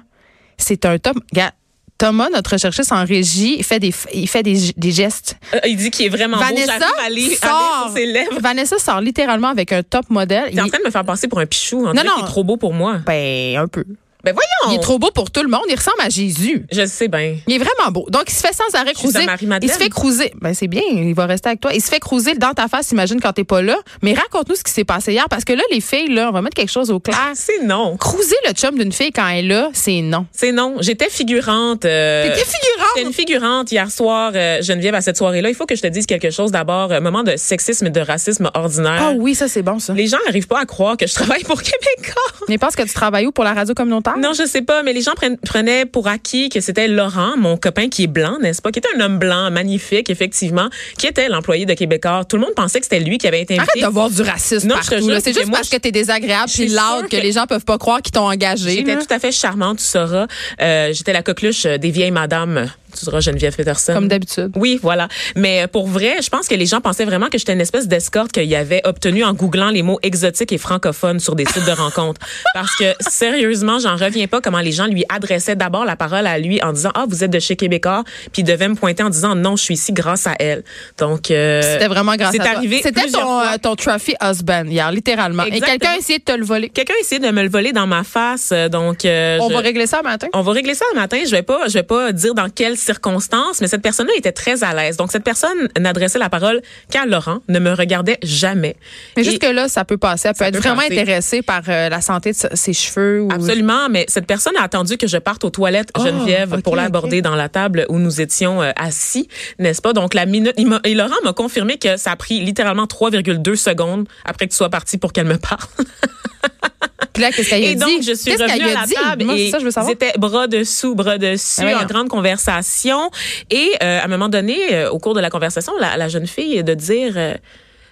c'est 0.57 0.85
un 0.85 0.97
top. 0.97 1.17
Regarde, 1.33 1.51
Thomas, 1.97 2.29
notre 2.31 2.51
recherchiste 2.51 2.91
en 2.91 3.03
régie, 3.05 3.55
il 3.57 3.63
fait 3.63 3.79
des, 3.79 3.93
il 4.13 4.27
fait 4.27 4.43
des, 4.43 4.71
des 4.77 4.91
gestes. 4.91 5.35
Euh, 5.55 5.59
il 5.65 5.75
dit 5.77 5.89
qu'il 5.89 6.05
est 6.05 6.09
vraiment 6.09 6.37
Vanessa 6.37 6.77
beau. 6.77 6.85
À 7.01 7.09
sort. 7.47 7.83
sur 7.87 7.93
ses 7.97 8.05
lèvres. 8.05 8.39
Vanessa 8.39 8.77
sort 8.77 9.01
littéralement 9.01 9.47
avec 9.49 9.71
un 9.71 9.81
top 9.83 10.09
modèle. 10.09 10.51
T'es 10.53 10.61
en 10.61 10.65
Il- 10.65 10.69
train 10.71 10.79
de 10.79 10.85
me 10.85 10.91
faire 10.91 11.05
passer 11.05 11.27
pour 11.27 11.39
un 11.39 11.45
pichou. 11.45 11.87
En 11.87 11.93
non, 11.93 12.03
non. 12.03 12.11
Il 12.17 12.23
est 12.23 12.27
trop 12.27 12.43
beau 12.43 12.57
pour 12.57 12.73
moi. 12.73 12.97
Ben, 13.05 13.57
un 13.57 13.67
peu. 13.67 13.83
Ben 14.23 14.33
voyons. 14.33 14.73
Il 14.73 14.79
est 14.79 14.83
trop 14.83 14.97
beau 14.99 15.09
pour 15.13 15.29
tout 15.31 15.41
le 15.43 15.47
monde. 15.47 15.61
Il 15.69 15.75
ressemble 15.75 16.01
à 16.01 16.09
Jésus. 16.09 16.65
Je 16.71 16.81
le 16.81 16.87
sais 16.87 17.07
bien. 17.07 17.35
Il 17.47 17.55
est 17.55 17.57
vraiment 17.59 17.91
beau. 17.91 18.05
Donc, 18.09 18.23
il 18.27 18.33
se 18.33 18.41
fait 18.45 18.53
sans 18.53 18.77
arrêt 18.77 18.93
cruiser. 18.93 19.19
Il 19.61 19.69
se 19.71 19.77
fait 19.77 19.89
cruiser. 19.89 20.33
Ben, 20.41 20.53
c'est 20.53 20.67
bien. 20.67 20.81
Il 20.91 21.13
va 21.13 21.25
rester 21.27 21.49
avec 21.49 21.61
toi. 21.61 21.71
Il 21.73 21.81
se 21.81 21.87
fait 21.89 21.99
cruiser 21.99 22.33
dans 22.33 22.53
ta 22.53 22.67
face, 22.67 22.91
imagine, 22.91 23.21
quand 23.21 23.31
t'es 23.33 23.43
pas 23.43 23.61
là. 23.61 23.77
Mais 24.01 24.13
raconte-nous 24.13 24.55
ce 24.55 24.63
qui 24.63 24.71
s'est 24.71 24.83
passé 24.83 25.13
hier. 25.13 25.25
Parce 25.29 25.45
que 25.45 25.53
là, 25.53 25.61
les 25.71 25.81
filles, 25.81 26.13
là, 26.13 26.29
on 26.29 26.31
va 26.31 26.41
mettre 26.41 26.55
quelque 26.55 26.71
chose 26.71 26.89
au 26.91 26.99
clair. 26.99 27.17
C'est 27.35 27.63
non. 27.63 27.95
Cruiser 27.97 28.35
le 28.47 28.53
chum 28.53 28.77
d'une 28.77 28.91
fille 28.91 29.11
quand 29.11 29.27
elle 29.27 29.45
est 29.45 29.47
là, 29.47 29.69
c'est 29.73 30.01
non. 30.01 30.25
C'est 30.31 30.51
non. 30.51 30.75
J'étais 30.81 31.09
figurante. 31.09 31.85
euh, 31.85 32.23
T'étais 32.23 32.45
figurante? 32.45 32.87
J'étais 32.95 33.07
une 33.07 33.13
figurante 33.13 33.71
hier 33.71 33.89
soir, 33.91 34.31
euh, 34.35 34.61
Geneviève, 34.61 34.95
à 34.95 35.01
cette 35.01 35.17
soirée-là. 35.17 35.49
Il 35.49 35.55
faut 35.55 35.65
que 35.65 35.75
je 35.75 35.81
te 35.81 35.87
dise 35.87 36.05
quelque 36.07 36.31
chose 36.31 36.51
d'abord. 36.51 36.89
Moment 37.01 37.23
de 37.23 37.35
sexisme 37.37 37.85
et 37.87 37.91
de 37.91 38.01
racisme 38.01 38.49
ordinaire. 38.55 38.99
Ah 38.99 39.11
oui, 39.15 39.35
ça, 39.35 39.47
c'est 39.47 39.61
bon, 39.61 39.79
ça. 39.79 39.93
Les 39.93 40.07
gens 40.07 40.17
n'arrivent 40.25 40.47
pas 40.47 40.59
à 40.59 40.65
croire 40.65 40.97
que 40.97 41.05
je 41.07 41.13
travaille 41.13 41.43
pour 41.43 41.61
Québécois. 41.61 42.21
Mais 42.49 42.57
pense 42.57 42.75
que 42.75 42.83
tu 42.83 42.93
travailles 42.93 43.27
où? 43.27 43.31
Pour 43.31 43.43
la 43.43 43.53
radio 43.53 43.73
communautaire? 43.75 44.06
Non, 44.15 44.33
je 44.33 44.45
sais 44.45 44.61
pas, 44.61 44.83
mais 44.83 44.93
les 44.93 45.01
gens 45.01 45.13
prenaient 45.43 45.85
pour 45.85 46.07
acquis 46.07 46.49
que 46.49 46.61
c'était 46.61 46.87
Laurent, 46.87 47.35
mon 47.37 47.57
copain 47.57 47.89
qui 47.89 48.03
est 48.03 48.07
blanc, 48.07 48.37
n'est-ce 48.41 48.61
pas, 48.61 48.71
qui 48.71 48.79
était 48.79 48.87
un 48.97 49.01
homme 49.01 49.17
blanc, 49.19 49.51
magnifique, 49.51 50.09
effectivement, 50.09 50.69
qui 50.97 51.07
était 51.07 51.27
l'employé 51.29 51.65
de 51.65 51.73
Québécois. 51.73 52.23
Tout 52.27 52.37
le 52.37 52.43
monde 52.43 52.55
pensait 52.55 52.79
que 52.79 52.85
c'était 52.85 52.99
lui 52.99 53.17
qui 53.17 53.27
avait 53.27 53.41
été 53.41 53.55
invité. 53.57 53.79
Arrête 53.81 53.89
de 53.89 53.93
voir 53.93 54.09
du 54.09 54.21
racisme 54.21 54.67
Non, 54.67 54.75
je 54.81 54.87
te 54.89 54.95
partout. 54.95 55.21
C'est 55.23 55.33
juste 55.33 55.47
moi, 55.47 55.57
parce 55.57 55.69
que 55.69 55.77
t'es 55.77 55.91
désagréable 55.91 56.49
puis 56.53 56.67
loud 56.69 57.03
que, 57.09 57.17
que- 57.17 57.21
les 57.21 57.31
gens 57.31 57.45
peuvent 57.47 57.65
pas 57.65 57.77
croire 57.77 58.01
qu'ils 58.01 58.11
t'ont 58.13 58.29
engagé. 58.29 58.71
J'étais 58.71 58.97
tout 58.97 59.13
à 59.13 59.19
fait 59.19 59.31
charmante, 59.31 59.79
tu 59.79 59.83
sauras. 59.85 60.27
Euh, 60.61 60.93
J'étais 60.93 61.13
la 61.13 61.23
coqueluche 61.23 61.63
des 61.65 61.91
vieilles 61.91 62.11
madames. 62.11 62.69
Tu 62.97 63.05
sauras, 63.05 63.19
Geneviève 63.19 63.55
Peterson. 63.55 63.93
Comme 63.93 64.07
d'habitude. 64.07 64.51
Oui, 64.55 64.79
voilà. 64.81 65.07
Mais 65.35 65.63
euh, 65.63 65.67
pour 65.67 65.87
vrai, 65.87 66.17
je 66.21 66.29
pense 66.29 66.47
que 66.47 66.55
les 66.55 66.65
gens 66.65 66.81
pensaient 66.81 67.05
vraiment 67.05 67.27
que 67.27 67.37
j'étais 67.37 67.53
une 67.53 67.61
espèce 67.61 67.87
d'escorte 67.87 68.31
qu'il 68.31 68.43
y 68.45 68.55
avait 68.55 68.81
obtenu 68.85 69.23
en 69.23 69.33
googlant 69.33 69.69
les 69.69 69.83
mots 69.83 69.99
exotiques 70.03 70.51
et 70.51 70.57
francophones 70.57 71.19
sur 71.19 71.35
des 71.35 71.45
sites 71.45 71.65
de 71.65 71.71
rencontres. 71.71 72.21
Parce 72.53 72.75
que 72.75 72.85
sérieusement, 72.99 73.79
j'en 73.79 73.95
reviens 73.95 74.27
pas 74.27 74.41
comment 74.41 74.59
les 74.59 74.71
gens 74.71 74.87
lui 74.87 75.03
adressaient 75.09 75.55
d'abord 75.55 75.85
la 75.85 75.95
parole 75.95 76.27
à 76.27 76.37
lui 76.39 76.61
en 76.63 76.73
disant 76.73 76.91
ah 76.95 77.05
vous 77.07 77.23
êtes 77.23 77.31
de 77.31 77.39
chez 77.39 77.55
Québécois, 77.55 78.03
puis 78.31 78.41
il 78.41 78.45
devait 78.45 78.67
me 78.67 78.75
pointer 78.75 79.03
en 79.03 79.09
disant 79.09 79.35
non 79.35 79.55
je 79.55 79.63
suis 79.63 79.73
ici 79.75 79.91
grâce 79.93 80.27
à 80.27 80.33
elle. 80.39 80.63
Donc 80.97 81.31
euh, 81.31 81.61
C'était 81.61 81.87
vraiment 81.87 82.15
grâce 82.15 82.35
à 82.35 82.37
toi. 82.37 82.47
arrivé 82.55 82.79
C'était 82.83 83.07
ton, 83.11 83.39
euh, 83.41 83.57
ton 83.61 83.75
trophy 83.75 84.15
husband 84.21 84.65
hier, 84.65 84.91
littéralement. 84.91 85.43
Et 85.43 85.47
Exactement. 85.47 85.71
quelqu'un 85.79 85.91
a 85.91 85.97
essayé 85.97 86.19
de 86.19 86.23
te 86.23 86.31
le 86.31 86.45
voler. 86.45 86.69
Quelqu'un 86.69 86.93
a 86.97 86.99
essayé 87.01 87.19
de 87.19 87.29
me 87.31 87.43
le 87.43 87.49
voler 87.49 87.71
dans 87.73 87.87
ma 87.87 88.03
face, 88.03 88.51
donc 88.71 89.05
euh, 89.05 89.37
On 89.41 89.49
je- 89.49 89.53
va 89.53 89.59
régler 89.59 89.87
ça 89.87 90.01
matin. 90.01 90.27
On 90.33 90.41
va 90.41 90.51
régler 90.51 90.73
ça 90.75 90.85
le 90.93 90.99
matin. 90.99 91.17
Je 91.25 91.31
vais 91.31 91.43
pas, 91.43 91.67
je 91.67 91.73
vais 91.73 91.83
pas 91.83 92.11
dire 92.11 92.33
dans 92.33 92.49
quelles 92.49 92.77
circonstances, 92.87 93.61
mais 93.61 93.67
cette 93.67 93.81
personne-là 93.81 94.13
était 94.17 94.31
très 94.31 94.63
à 94.63 94.73
l'aise. 94.73 94.97
Donc 94.97 95.11
cette 95.11 95.23
personne 95.23 95.57
n'adressait 95.79 96.19
la 96.19 96.29
parole 96.29 96.61
qu'à 96.89 97.05
Laurent, 97.05 97.39
ne 97.49 97.59
me 97.59 97.71
regardait 97.73 98.17
jamais. 98.23 98.75
Mais 99.15 99.21
Et- 99.23 99.25
jusque 99.25 99.43
là, 99.43 99.67
ça 99.67 99.85
peut 99.85 99.97
passer. 99.97 100.29
Elle 100.29 100.35
peut 100.35 100.45
être 100.45 100.53
peut 100.53 100.59
vraiment 100.59 100.81
passer. 100.81 100.99
intéressée 100.99 101.41
par 101.41 101.61
euh, 101.67 101.89
la 101.89 102.01
santé 102.01 102.31
de 102.31 102.37
ses 102.53 102.73
cheveux. 102.73 103.21
Ou... 103.23 103.29
Absolument, 103.31 103.89
mais 103.89 104.05
cette 104.07 104.25
personne 104.25 104.55
a 104.57 104.63
attendu 104.63 104.97
que 104.97 105.07
je 105.07 105.17
parte 105.17 105.43
aux 105.43 105.49
toilettes, 105.49 105.89
Oh, 105.97 106.03
Geneviève, 106.03 106.61
pour 106.61 106.75
l'aborder 106.75 107.21
dans 107.21 107.35
la 107.35 107.49
table 107.49 107.85
où 107.89 107.99
nous 107.99 108.21
étions 108.21 108.61
euh, 108.61 108.71
assis, 108.75 109.27
n'est-ce 109.59 109.81
pas? 109.81 109.93
Donc, 109.93 110.13
la 110.13 110.25
minute, 110.25 110.53
et 110.83 110.93
Laurent 110.95 111.15
m'a 111.23 111.33
confirmé 111.33 111.77
que 111.77 111.97
ça 111.97 112.11
a 112.11 112.15
pris 112.15 112.39
littéralement 112.39 112.85
3,2 112.85 113.55
secondes 113.55 114.07
après 114.25 114.47
que 114.47 114.51
tu 114.51 114.57
sois 114.57 114.69
parti 114.69 114.97
pour 114.97 115.11
qu'elle 115.13 115.27
me 115.27 115.37
parle. 115.37 115.59
Puis 117.13 117.23
là, 117.23 117.31
qu'est-ce 117.31 117.49
qu'elle 117.49 117.63
a 117.63 117.67
Et 117.71 117.75
donc, 117.75 118.01
je 118.03 118.13
suis 118.13 118.31
revenue 118.31 118.69
à 118.69 118.81
la 118.81 118.85
dit? 118.85 118.93
table 118.93 119.23
Moi, 119.25 119.35
c'est 119.37 119.43
et 119.43 119.51
ça, 119.51 119.59
je 119.59 119.65
veux 119.65 119.71
savoir. 119.71 119.91
ils 119.91 119.95
étaient 119.95 120.17
bras 120.17 120.47
dessous, 120.47 120.95
bras 120.95 121.17
dessus, 121.17 121.61
Ah, 121.63 121.83
en 121.83 121.85
grande 121.85 122.09
conversation. 122.09 123.09
Et 123.49 123.71
euh, 123.81 123.99
à 123.99 124.05
un 124.05 124.07
moment 124.07 124.29
donné, 124.29 124.57
euh, 124.73 124.89
au 124.91 124.99
cours 124.99 125.13
de 125.13 125.19
la 125.19 125.29
conversation, 125.29 125.73
la, 125.79 125.97
la 125.97 126.07
jeune 126.07 126.27
fille 126.27 126.63
de 126.63 126.73
dire 126.73 127.13
euh, 127.15 127.33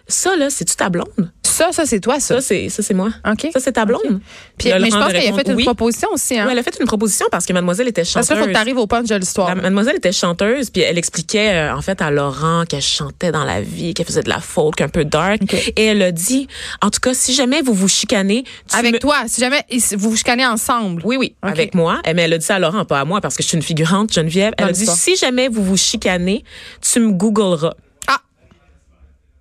ça 0.08 0.36
là, 0.36 0.50
c'est 0.50 0.66
tu 0.66 0.76
ta 0.76 0.90
blonde? 0.90 1.32
Ça, 1.44 1.70
ça, 1.72 1.86
c'est 1.86 2.00
toi, 2.02 2.20
ça. 2.20 2.36
Ça 2.36 2.42
c'est 2.42 2.68
ça 2.70 2.84
c'est 2.84 2.94
moi. 2.94 3.10
OK. 3.30 3.48
Ça 3.54 3.60
c'est 3.62 3.72
ta 3.72 3.86
blonde? 3.86 4.20
Puis, 4.58 4.70
Là, 4.70 4.80
mais 4.80 4.90
je 4.90 4.96
pense 4.98 5.12
qu'elle 5.14 5.34
a 5.34 5.38
fait 5.38 5.48
une 5.48 5.56
oui. 5.56 5.64
proposition 5.64 6.10
aussi. 6.12 6.38
Hein? 6.38 6.44
Oui, 6.46 6.52
elle 6.52 6.60
a 6.60 6.64
fait 6.64 6.76
une 6.80 6.86
proposition 6.86 7.26
parce 7.32 7.46
que 7.46 7.54
mademoiselle 7.54 7.88
était 7.88 8.02
Parce 8.02 8.10
chanteuse. 8.12 8.28
qu'il 8.28 8.38
faut 8.40 8.46
que 8.46 8.52
tu 8.52 8.58
arrives 8.58 8.78
au 8.78 8.88
punch 8.88 9.08
de 9.08 9.16
l'histoire. 9.16 9.56
Mademoiselle 9.56 9.96
était 9.96 10.12
chanteuse, 10.12 10.70
puis 10.70 10.82
elle 10.82 10.98
expliquait 10.98 11.54
euh, 11.70 11.76
en 11.76 11.82
fait 11.82 12.02
à 12.02 12.12
Laurent 12.12 12.66
qu'elle 12.68 12.82
chantait 12.82 13.32
dans 13.32 13.46
la 13.46 13.62
vie, 13.62 13.94
qu'elle 13.94 14.06
faisait 14.06 14.24
de 14.24 14.30
la 14.30 14.42
folk 14.42 14.82
un 14.82 14.90
peu 14.90 15.06
dark. 15.06 15.44
Ok. 15.44 15.74
Et 15.78 15.86
elle 15.86 16.02
a 16.02 16.12
dit, 16.12 16.48
en 16.82 16.90
tout 16.90 17.00
cas, 17.00 17.14
si 17.14 17.34
jamais 17.34 17.62
vous 17.62 17.74
vous 17.74 17.88
chicanez, 17.88 18.44
tu 18.70 18.76
Avec 18.78 18.94
me- 18.96 19.00
toi, 19.00 19.16
si 19.28 19.40
jamais 19.40 19.64
vous 19.98 20.10
vous 20.10 20.18
chicanez 20.18 20.46
ensemble. 20.46 21.02
Oui, 21.06 21.16
oui, 21.18 21.36
avec 21.42 21.74
moi. 21.74 22.02
Eh, 22.06 22.14
Mais 22.14 22.24
elle 22.24 22.34
a 22.34 22.38
dit 22.38 22.46
ça 22.46 22.56
à 22.56 22.60
Laurent, 22.60 22.84
pas 22.86 23.00
à 23.00 23.06
moi, 23.06 23.22
parce 23.22 23.38
que 23.38 23.44
je 23.44 23.48
suis 23.48 23.56
une 23.58 23.64
figurante, 23.64 24.12
Geneviève. 24.14 24.54
Elle 24.58 24.66
Dans 24.66 24.70
a 24.70 24.74
dit, 24.74 24.86
si 24.86 25.16
jamais 25.16 25.48
vous 25.48 25.64
vous 25.64 25.78
chicanez, 25.78 26.44
tu 26.82 27.00
me 27.00 27.12
googleras. 27.12 27.74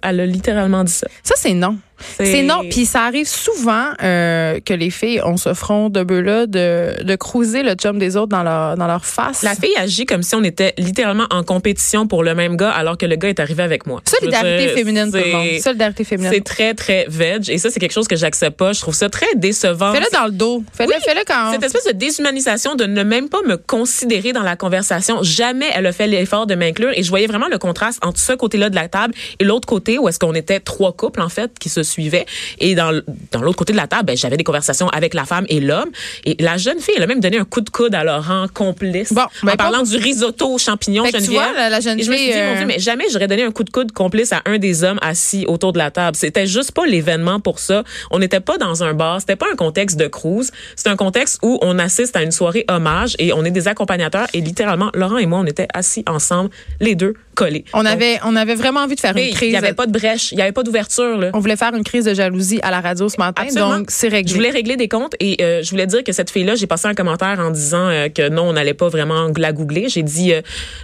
Elle 0.05 0.21
a 0.21 0.27
littéralement 0.27 0.85
dit 0.85 0.93
ça. 0.93 1.09
Ça, 1.23 1.35
c'est 1.37 1.55
non. 1.55 1.79
C'est- 1.99 2.43
non. 2.43 2.61
Puis 2.71 2.87
ça 2.87 3.03
arrive 3.05 3.27
souvent 3.29 3.87
euh, 4.03 4.59
que 4.65 4.75
les 4.75 4.91
filles 4.91 5.21
ont 5.25 5.37
ce 5.37 5.55
front 5.55 5.89
de 5.91 6.03
bœuf-là 6.03 6.47
de, 6.47 7.03
de 7.03 7.17
cruiser 7.17 7.63
le 7.63 7.75
chum 7.75 7.99
des 7.99 8.17
autres 8.17 8.29
dans 8.29 8.43
leur, 8.43 8.77
dans 8.77 8.87
leur 8.87 9.05
face. 9.05 9.43
La 9.43 9.55
fille 9.55 9.75
agit 9.79 10.05
comme 10.07 10.23
si 10.23 10.35
on 10.35 10.43
était 10.45 10.75
littéralement 10.79 11.27
en 11.31 11.43
compétition 11.43 12.07
pour 12.07 12.23
le 12.25 12.35
même 12.35 12.57
gars, 12.57 12.71
alors 12.71 12.99
que 12.99 13.07
le 13.07 13.17
gars 13.17 13.29
est 13.29 13.41
arrivé 13.41 13.63
avec 13.63 13.87
moi. 13.87 14.01
Solidarité 14.05 14.67
dire, 14.67 14.75
féminine, 14.75 15.11
tout 15.11 15.17
le 15.17 15.23
c'est- 15.23 15.33
monde. 15.33 15.61
Solidarité 15.61 16.05
féminine. 16.05 16.33
C'est 16.35 16.45
très, 16.45 16.75
très 16.75 17.07
veg. 17.09 17.49
Et 17.51 17.59
ça, 17.59 17.71
c'est 17.71 17.81
quelque 17.81 17.93
chose 17.93 18.09
que 18.09 18.17
j'accepte 18.17 18.57
pas. 18.59 18.73
Je 18.73 18.81
trouve 18.81 18.95
ça 18.95 19.09
très 19.09 19.27
décevant. 19.37 19.93
Fais-le 19.93 20.07
dans 20.13 20.25
le 20.27 20.33
dos. 20.33 20.63
Fais-le 20.73 20.91
Oui, 20.91 20.97
fais-le 21.05 21.21
quand. 21.27 21.53
Cette 21.53 21.63
espèce 21.65 21.87
de 21.87 21.93
déshumanisation 21.93 22.75
de 22.75 22.85
ne 22.85 23.03
même 23.03 23.29
pas 23.29 23.43
me 23.47 23.57
considérer 23.57 24.33
dans 24.33 24.43
la 24.43 24.57
conversation. 24.57 25.23
Jamais 25.23 25.67
elle 25.75 25.87
a 25.87 25.93
fait 25.93 26.07
l'effort 26.07 26.47
de 26.47 26.55
m'inclure 26.55 26.91
et 26.95 27.03
je 27.03 27.09
voyais 27.09 27.27
vraiment 27.27 27.49
le 27.49 27.59
contraste 27.59 27.99
entre 28.05 28.19
ce 28.19 28.33
côté-là 28.33 28.69
de 28.71 28.75
la 28.75 28.89
table 28.89 29.15
et 29.39 29.45
l'autre 29.45 29.67
côté 29.69 29.99
où 29.99 30.09
est-ce 30.09 30.19
qu'on 30.19 30.35
était 30.35 30.61
trois 30.61 30.93
couples 30.93 31.21
en 31.21 31.29
fait 31.29 31.53
qui 31.59 31.69
se 31.69 31.83
suivaient 31.85 32.27
et 32.59 32.75
dans 32.75 33.01
dans 33.33 33.41
l'autre 33.43 33.57
côté 33.59 33.73
de 33.73 33.79
la 33.79 33.87
table, 33.87 34.07
ben, 34.07 34.17
j'avais 34.17 34.37
des 34.37 34.45
conversations 34.45 34.89
avec 34.89 35.15
la 35.15 35.25
femme 35.25 35.47
et 35.49 35.61
l'homme 35.61 35.91
et 36.25 36.37
la 36.41 36.57
jeune 36.57 36.81
fille 36.81 36.95
elle 36.97 37.03
a 37.03 37.07
même 37.07 37.21
donné 37.21 37.39
un 37.39 37.45
coup 37.45 37.61
de 37.61 37.71
coude 37.71 37.95
à 37.95 38.03
Laurent 38.05 38.47
complice 38.53 39.13
Bon, 39.13 39.23
en 39.49 39.57
parlant 39.57 39.83
du 39.83 39.97
risotto 39.97 40.55
aux 40.55 40.59
champignons 40.59 41.05
Fait 41.05 41.21
tu 41.21 41.31
vois, 41.31 41.53
la- 41.55 41.69
la 41.69 41.81
jeune 41.81 42.01
et 42.01 42.03
je 42.03 42.11
me 42.11 42.17
suis 42.17 42.27
dit 42.27 42.33
mon 42.33 42.39
euh, 42.39 42.57
Dieu, 42.57 42.67
mais 42.67 42.79
jamais 42.79 43.05
j'aurais 43.13 43.29
donné 43.29 43.45
un 43.45 43.51
coup 43.53 43.65
de 43.65 43.71
coude 43.71 43.93
complice 43.93 44.33
à 44.33 44.43
un 44.47 44.59
des 44.59 44.85
hommes 44.85 44.99
assis 45.03 45.45
autour 45.47 45.73
de 45.73 45.79
la 45.79 45.91
table. 45.91 46.17
C'était 46.17 46.47
juste 46.47 46.73
pas 46.73 46.87
l'événement 46.87 47.41
pour 47.41 47.59
ça. 47.59 47.85
On 48.11 48.19
n'était 48.19 48.41
pas 48.41 48.57
dans 48.59 48.83
un 48.83 48.95
bar. 48.95 49.21
C'était 49.21 49.37
pas 49.37 49.47
un 49.53 49.57
contexte 49.57 49.97
de 49.99 50.07
cruise. 50.07 50.51
C'est 50.77 50.89
un 50.89 50.97
contexte 50.97 51.39
où 51.43 51.59
on 51.63 51.79
assiste 51.79 52.17
à 52.17 52.23
une 52.23 52.31
soirée 52.33 52.65
hommage 52.69 53.15
et 53.19 53.33
on 53.33 53.45
est 53.45 53.51
des 53.51 53.69
accompagnateurs 53.69 54.27
et 54.35 54.41
littéralement, 54.41 54.91
Laurent 54.95 55.19
et 55.19 55.27
moi, 55.27 55.41
on 55.41 55.47
était 55.47 55.69
assis 55.75 56.05
ensemble, 56.09 56.51
les 56.81 56.95
deux 56.95 57.15
collés. 57.35 57.65
On 57.73 57.79
Donc, 57.83 57.87
avait, 57.93 58.19
on 58.25 58.37
avait 58.37 58.55
vraiment 58.55 58.81
envie 58.81 58.95
de 58.95 59.01
faire 59.01 59.17
une 59.17 59.25
il 59.25 59.35
crise. 59.35 59.53
y 59.53 59.57
avait 59.57 59.73
pas 59.75 59.87
de 59.87 59.93
brèche, 59.93 60.31
il 60.33 60.39
y 60.39 60.43
avait 60.43 60.53
pas 60.53 60.63
d'ouverture. 60.63 61.31
On 61.33 61.41
voulait 61.41 61.57
faire 61.57 61.74
faire 61.75 61.79
une 61.79 61.85
crise 61.85 62.05
de 62.05 62.15
jalousie 62.15 62.61
à 62.63 62.71
la 62.71 62.81
radio 62.81 63.09
ce 63.09 63.17
matin, 63.19 63.43
Absolument. 63.43 63.79
donc 63.79 63.87
c'est 63.91 64.09
réglé. 64.09 64.31
Je 64.31 64.35
voulais 64.35 64.51
régler 64.51 64.77
des 64.77 64.89
comptes 64.89 65.15
et 65.21 65.43
euh, 65.43 65.63
je 65.63 65.71
voulais 65.71 65.87
dire 65.87 66.05
que 66.05 66.13
cette 66.13 66.31
fille-là, 66.31 66.55
j'ai 66.55 66.67
passé 66.67 66.87
un 66.87 66.95
commentaire 66.95 67.39
en 67.41 67.51
disant 67.51 67.89
euh, 67.89 68.09
que 68.09 68.29
non, 68.29 68.45
on 68.45 68.53
n'allait 68.53 68.75
pas 68.75 68.89
vraiment 68.89 69.29
la 69.37 69.53
googler. 69.53 69.89
J'ai 69.89 70.03
dit 70.03 70.33
euh, 70.33 70.41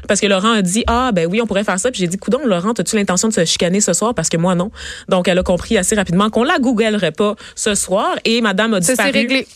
parce 0.09 0.21
que 0.21 0.27
Laurent 0.27 0.53
a 0.53 0.63
dit 0.63 0.85
ah 0.87 1.13
ben 1.13 1.27
oui, 1.31 1.41
on 1.41 1.47
pourrait 1.47 1.65
faire 1.65 1.79
ça. 1.79 1.91
Puis 1.91 2.01
j'ai 2.01 2.09
dit 2.09 2.19
coudon, 2.19 2.41
Laurent, 2.45 2.73
as-tu 2.73 2.97
l'intention 2.97 3.29
de 3.29 3.35
se 3.35 3.45
chicaner 3.45 3.81
ce 3.81 3.93
soir? 3.93 4.15
Parce 4.15 4.29
que 4.29 4.37
moi 4.37 4.55
non. 4.55 4.71
Donc 5.09 5.29
elle 5.29 5.39
a 5.39 5.43
compris 5.43 5.79
assez 5.79 5.95
rapidement 5.95 6.31
qu'on 6.31 6.45
la 6.45 6.59
googlerait 6.59 7.13
pas 7.13 7.37
ce 7.55 7.75
soir 7.75 8.17
et 8.25 8.41
Madame 8.41 8.75
a 8.75 8.81
Ça, 8.81 8.93
disparu 8.93 9.11
c'est 9.13 9.19
réglé. 9.19 9.47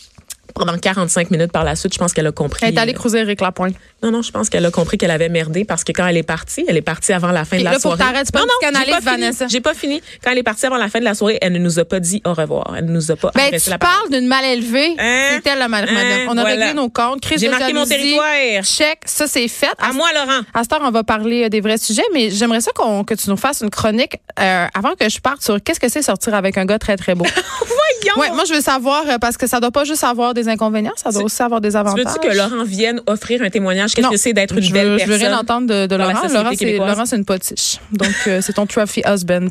Pendant 0.55 0.77
45 0.79 1.31
minutes 1.31 1.53
par 1.53 1.65
la 1.65 1.77
suite. 1.77 1.93
Je 1.93 1.99
pense 1.99 2.13
qu'elle 2.13 2.27
a 2.27 2.33
compris. 2.33 2.61
Elle 2.67 2.75
est 2.75 2.79
allée 2.79 2.93
euh, 2.93 2.97
cruiser 2.97 3.19
Eric 3.19 3.41
Lapointe. 3.41 3.75
non 4.03 4.11
non, 4.11 4.23
je 4.23 4.31
pense 4.31 4.49
qu'elle 4.49 4.65
a 4.65 4.71
compris 4.71 4.97
qu'elle 4.99 5.11
avait 5.11 5.29
merdé 5.29 5.65
parce 5.65 5.85
que 5.85 5.93
quand 5.93 6.07
elle 6.07 6.17
est 6.17 6.23
partie, 6.23 6.65
elle 6.69 6.77
est 6.77 6.83
partie 6.83 7.13
avant 7.13 7.33
la 7.33 7.45
fin 7.45 7.57
Et 7.57 7.61
de 7.61 7.65
la 7.65 7.73
là, 7.73 7.79
soirée. 7.79 7.99
pas 7.99 8.13
non 8.41 8.47
non, 8.47 8.81
j'ai 8.85 8.91
pas 8.91 9.01
fini. 9.01 9.03
Vanessa. 9.05 9.47
J'ai 9.49 9.61
pas 9.61 9.75
fini. 9.75 10.03
Quand 10.23 10.31
elle 10.31 10.39
est 10.39 10.43
partie 10.43 10.67
avant 10.67 10.77
la 10.77 10.89
fin 10.89 11.01
de 11.01 11.05
la 11.05 11.15
soirée, 11.15 11.39
elle 11.43 11.53
ne 11.53 11.59
nous 11.59 11.79
a 11.79 11.85
pas 11.85 12.01
dit 12.01 12.23
au 12.25 12.33
revoir. 12.35 12.75
Elle 12.77 12.87
ne 12.87 12.93
nous 12.93 13.11
a 13.11 13.17
pas 13.17 13.31
Ben, 13.35 13.51
tu 13.61 13.71
la 13.71 13.79
parles 13.79 14.11
d'une 14.11 14.27
mal 14.27 14.45
élevée. 14.45 14.95
Hein? 14.99 15.41
Elle, 15.45 15.59
la 15.59 15.69
mal 15.69 15.89
Hein? 15.89 16.27
On 16.29 16.37
a 16.37 16.43
Voilà. 16.43 16.49
réglé 16.67 16.75
nos 16.75 16.89
comptes. 16.89 17.21
Crise 17.21 17.41
J'ai 17.41 17.49
marqué 17.49 17.73
mon 17.73 17.85
territoire. 17.85 18.25
Check. 18.63 19.01
Ça, 19.07 19.27
c'est 19.27 19.49
fait. 19.49 19.69
À 19.79 19.93
moi, 19.93 20.09
Laurent. 20.15 20.41
À 20.55 20.63
cette 20.63 20.73
heure, 20.73 20.81
on 20.83 20.91
va 20.91 21.05
parler 21.05 21.45
euh, 21.45 21.49
des 21.49 21.61
vrais 21.61 21.79
sujets, 21.79 22.03
mais 22.13 22.31
j'aimerais 22.31 22.61
ça 22.61 22.71
qu'on, 22.75 23.05
que 23.05 23.15
tu 23.15 23.29
nous 23.31 23.37
fasses 23.37 23.61
une 23.63 23.71
chronique 23.71 24.17
euh, 24.41 24.67
avant 24.75 24.95
que 24.99 25.09
je 25.09 25.19
parte 25.21 25.43
sur 25.43 25.63
qu'est-ce 25.63 25.81
que 25.81 25.89
c'est 25.89 26.03
sortir 26.03 26.35
avec 26.35 26.57
un 26.59 26.65
gars 26.65 26.79
très, 26.79 26.97
très 26.97 27.15
beau. 27.15 27.25
Voyons. 27.61 28.21
ouais, 28.21 28.31
moi, 28.35 28.45
je 28.47 28.55
veux 28.55 28.61
savoir, 28.61 29.05
parce 29.21 29.37
que 29.37 29.47
ça 29.47 29.61
doit 29.61 29.71
pas 29.71 29.85
juste 29.85 30.05
avoir 30.05 30.35
des 30.35 30.44
inconvénients, 30.49 30.93
ça 30.97 31.11
doit 31.11 31.23
aussi 31.25 31.43
avoir 31.43 31.61
des 31.61 31.77
avantages. 31.77 32.05
Veux-tu 32.05 32.29
que 32.29 32.37
Laurent 32.37 32.65
vienne 32.65 33.01
offrir 33.07 33.43
un 33.43 33.51
témoignage? 33.51 33.95
Qu'est-ce 33.95 34.09
que 34.09 34.17
c'est 34.17 34.33
d'être 34.33 34.57
une 34.57 34.63
je 34.63 34.73
belle 34.73 34.87
veux, 34.89 34.99
je 34.99 35.05
veux 35.05 35.11
personne? 35.11 35.29
rien 35.29 35.39
entendre 35.39 35.67
de, 35.69 35.87
de 35.87 35.97
Laurent. 35.97 36.13
Laurent, 36.33 36.51
c'est, 36.51 36.57
québécoise? 36.57 36.91
Laurent, 36.91 37.07
c'est 37.07 37.17
une 37.17 37.25
potiche. 37.25 37.79
Donc, 37.93 38.15
euh, 38.27 38.41
c'est 38.41 38.53
ton 38.55 38.67
trophy 38.67 39.03
husband. 39.07 39.49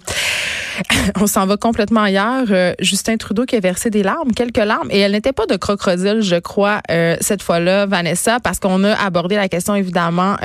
On 1.19 1.27
s'en 1.27 1.45
va 1.45 1.57
complètement 1.57 2.03
ailleurs. 2.03 2.45
Euh, 2.49 2.73
Justin 2.79 3.17
Trudeau 3.17 3.45
qui 3.45 3.55
a 3.55 3.59
versé 3.59 3.89
des 3.89 4.03
larmes, 4.03 4.31
quelques 4.33 4.57
larmes, 4.57 4.87
et 4.91 4.99
elle 4.99 5.11
n'était 5.11 5.33
pas 5.33 5.45
de 5.45 5.55
crocodile, 5.55 6.21
je 6.21 6.35
crois, 6.37 6.81
euh, 6.91 7.15
cette 7.21 7.41
fois-là, 7.43 7.85
Vanessa, 7.85 8.39
parce 8.39 8.59
qu'on 8.59 8.83
a 8.83 8.93
abordé 8.93 9.35
la 9.35 9.47
question, 9.49 9.75
évidemment, 9.75 10.35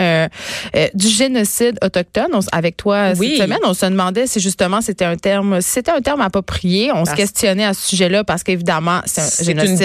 du 0.95 1.09
génocide 1.09 1.79
autochtone. 1.83 2.29
On 2.33 2.41
avec 2.53 2.77
toi 2.77 3.13
Oui. 3.19 3.35
cette 3.37 3.45
semaine, 3.45 3.59
on 3.65 3.75
se 3.75 3.87
demandait 3.87 4.27
si 4.27 4.41
justement 4.41 4.81
c'était 4.81 5.05
un 5.05 5.17
terme, 5.17 5.61
c'était 5.61 5.91
un 5.91 6.01
terme 6.01 6.21
approprié. 6.21 6.91
On 6.93 7.05
se 7.05 7.15
questionnait 7.15 7.65
à 7.65 7.75
ce 7.75 7.89
sujet-là 7.89 8.25
parce 8.25 8.43
qu'évidemment, 8.43 9.01
c'est 9.05 9.21
un 9.21 9.25
C'est 9.25 9.43
une 9.53 9.61
génocide. 9.61 9.77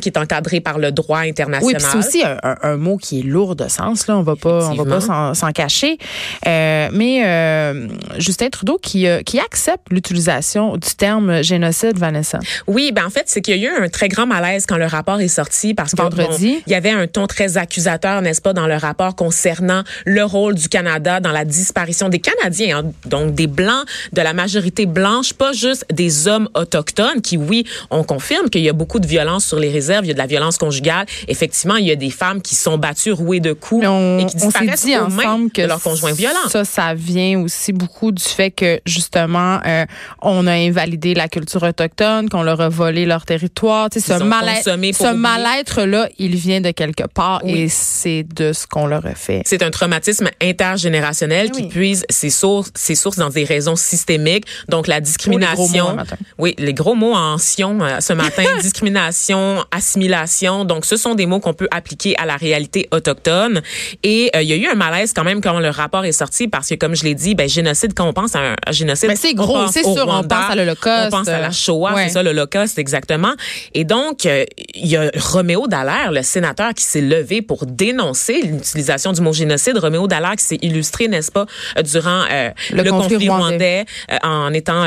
Qui 0.00 0.08
est 0.08 0.18
encadrée 0.18 0.60
par 0.60 0.78
le 0.78 0.92
droit 0.92 1.20
international. 1.20 1.74
Oui, 1.74 1.74
c'est 1.78 1.96
aussi 1.98 2.22
un, 2.24 2.38
un- 2.42 2.56
un 2.62 2.76
mot 2.76 2.96
qui 2.96 3.20
est 3.20 3.22
lourd 3.22 3.56
de 3.56 3.68
sens. 3.68 4.06
Là, 4.06 4.16
on 4.16 4.22
va 4.22 4.36
pas, 4.36 4.68
on 4.70 4.74
va 4.74 4.84
pas 5.00 5.34
s'en, 5.34 5.52
cacher. 5.52 5.98
Euh, 6.46 6.88
mais 6.92 7.22
euh, 7.26 7.88
Justin 8.18 8.48
Trudeau 8.50 8.78
qui, 8.82 9.06
euh, 9.06 9.22
qui 9.22 9.38
accepte 9.38 9.86
l'utilisation 9.90 10.76
du 10.76 10.94
terme 10.96 11.42
génocide, 11.42 11.98
Vanessa. 11.98 12.38
Oui, 12.66 12.92
ben 12.92 13.04
en 13.06 13.10
fait, 13.10 13.24
c'est 13.26 13.40
qu'il 13.40 13.56
y 13.56 13.66
a 13.66 13.70
eu 13.70 13.82
un 13.82 13.88
très 13.88 14.08
grand 14.08 14.26
malaise 14.26 14.66
quand 14.66 14.76
le 14.76 14.86
rapport 14.86 15.20
est 15.20 15.28
sorti 15.28 15.74
parce 15.74 15.92
que 15.92 16.02
Vendredi. 16.02 16.54
bon, 16.54 16.62
il 16.66 16.72
y 16.72 16.74
avait 16.74 16.90
un 16.90 17.06
ton 17.06 17.26
très 17.26 17.56
accusateur, 17.56 18.22
n'est-ce 18.22 18.40
pas, 18.42 18.52
dans 18.52 18.66
le 18.66 18.76
rapport 18.76 19.14
concernant 19.14 19.82
le 20.04 20.24
rôle 20.24 20.54
du 20.54 20.68
Canada 20.68 21.20
dans 21.20 21.32
la 21.32 21.44
disparition 21.44 22.08
des 22.08 22.18
Canadiens, 22.18 22.78
hein, 22.78 22.90
donc 23.06 23.34
des 23.34 23.46
blancs, 23.46 23.84
de 24.12 24.20
la 24.22 24.32
majorité 24.32 24.86
blanche, 24.86 25.32
pas 25.34 25.52
juste 25.52 25.84
des 25.92 26.26
hommes 26.28 26.48
autochtones 26.54 27.20
qui, 27.22 27.36
oui, 27.36 27.64
on 27.90 28.02
confirme 28.04 28.48
qu'il 28.50 28.62
y 28.62 28.68
a 28.68 28.72
beaucoup 28.72 28.98
de 29.00 29.06
violence 29.06 29.44
sur 29.44 29.58
les 29.58 29.70
réserves, 29.84 30.04
il 30.04 30.08
y 30.08 30.10
a 30.10 30.14
de 30.14 30.18
la 30.18 30.26
violence 30.26 30.58
conjugale. 30.58 31.06
Effectivement, 31.28 31.76
il 31.76 31.86
y 31.86 31.90
a 31.90 31.96
des 31.96 32.10
femmes 32.10 32.40
qui 32.40 32.54
sont 32.54 32.78
battues 32.78 33.12
rouées 33.12 33.40
de 33.40 33.52
coups 33.52 33.86
on, 33.86 34.18
et 34.18 34.26
qui 34.26 34.36
disparaissent 34.36 34.84
dit 34.84 34.96
aux 34.96 35.08
mains 35.08 35.48
que 35.52 35.62
de 35.62 35.66
leurs 35.66 35.82
conjoints 35.82 36.12
violents. 36.12 36.48
ça, 36.48 36.64
ça 36.64 36.94
vient 36.94 37.40
aussi 37.40 37.72
beaucoup 37.72 38.12
du 38.12 38.22
fait 38.22 38.50
que 38.50 38.80
justement, 38.86 39.60
euh, 39.66 39.84
on 40.22 40.46
a 40.46 40.52
invalidé 40.52 41.14
la 41.14 41.28
culture 41.28 41.62
autochtone, 41.62 42.28
qu'on 42.28 42.42
leur 42.42 42.60
a 42.60 42.68
volé 42.68 43.04
leur 43.06 43.24
territoire. 43.24 43.90
Tu 43.90 44.00
sais, 44.00 44.18
ce 44.18 44.22
mal-être, 44.22 44.72
oublier. 44.74 44.92
mal-être-là, 45.14 46.08
il 46.18 46.36
vient 46.36 46.60
de 46.60 46.70
quelque 46.70 47.06
part 47.06 47.40
Oui. 47.44 47.52
et 47.62 47.68
c'est 47.68 48.24
de 48.34 48.52
ce 48.52 48.66
qu'on 48.66 48.86
leur 48.86 49.04
a 49.06 49.14
fait. 49.14 49.42
C'est 49.44 49.62
un 49.62 49.70
traumatisme 49.70 50.28
intergénérationnel 50.40 51.48
Eh 51.48 51.50
qui 51.56 51.62
oui. 51.62 51.68
puise 51.68 52.04
ses 52.10 52.30
sources, 52.30 52.70
ses 52.74 52.94
sources 52.94 53.16
dans 53.18 53.30
des 53.30 53.44
raisons 53.44 53.76
systémiques. 53.76 54.46
Donc 54.68 54.86
la 54.86 55.00
discrimination. 55.00 55.96
Oui, 56.38 56.54
les 56.58 56.74
gros 56.74 56.94
mots 56.94 57.14
en 57.14 57.38
sion 57.38 57.78
euh, 57.82 58.00
ce 58.00 58.12
matin. 58.12 58.42
discrimination, 58.62 59.63
assimilation. 59.70 60.64
Donc 60.64 60.84
ce 60.84 60.96
sont 60.96 61.14
des 61.14 61.26
mots 61.26 61.40
qu'on 61.40 61.54
peut 61.54 61.68
appliquer 61.70 62.16
à 62.18 62.26
la 62.26 62.36
réalité 62.36 62.88
autochtone. 62.92 63.62
Et 64.02 64.30
euh, 64.36 64.42
il 64.42 64.48
y 64.48 64.52
a 64.52 64.56
eu 64.56 64.66
un 64.66 64.74
malaise 64.74 65.12
quand 65.14 65.24
même 65.24 65.40
quand 65.40 65.60
le 65.60 65.68
rapport 65.70 66.04
est 66.04 66.12
sorti 66.12 66.48
parce 66.48 66.68
que 66.68 66.74
comme 66.74 66.94
je 66.96 67.04
l'ai 67.04 67.14
dit, 67.14 67.34
ben 67.34 67.48
génocide 67.48 67.94
quand 67.94 68.06
on 68.08 68.12
pense 68.12 68.34
à 68.34 68.40
un 68.40 68.56
à 68.66 68.72
génocide, 68.72 69.08
Mais 69.08 69.16
c'est 69.16 69.32
on 69.38 69.42
gros, 69.44 69.54
pense 69.54 69.72
c'est 69.72 69.82
sûr, 69.82 70.06
on 70.08 70.22
pense 70.22 70.50
à 70.50 70.54
l'Holocauste. 70.54 71.06
On 71.06 71.10
pense 71.10 71.28
à 71.28 71.40
la 71.40 71.50
Shoah, 71.50 71.94
Ouais. 71.94 72.04
c'est 72.08 72.14
ça 72.14 72.22
l'Holocauste 72.22 72.78
exactement. 72.78 73.32
Et 73.74 73.84
donc 73.84 74.26
euh, 74.26 74.44
il 74.74 74.86
y 74.86 74.96
a 74.96 75.10
Roméo 75.16 75.66
Dallaire, 75.66 76.12
le 76.12 76.22
sénateur 76.22 76.74
qui 76.74 76.84
s'est 76.84 77.00
levé 77.00 77.42
pour 77.42 77.66
dénoncer 77.66 78.42
l'utilisation 78.42 79.12
du 79.12 79.20
mot 79.20 79.32
génocide. 79.32 79.78
Roméo 79.78 80.06
Dallaire 80.06 80.36
qui 80.36 80.44
s'est 80.44 80.58
illustré, 80.62 81.08
n'est-ce 81.08 81.30
pas, 81.32 81.46
euh, 81.78 81.82
durant 81.82 82.22
euh, 82.30 82.50
Le 82.72 82.82
le, 82.82 82.90
conflit 82.90 83.14
conflit, 83.14 83.28
rwandais. 83.28 83.84
euh, 84.12 84.16
en 84.22 84.52
étant, 84.52 84.84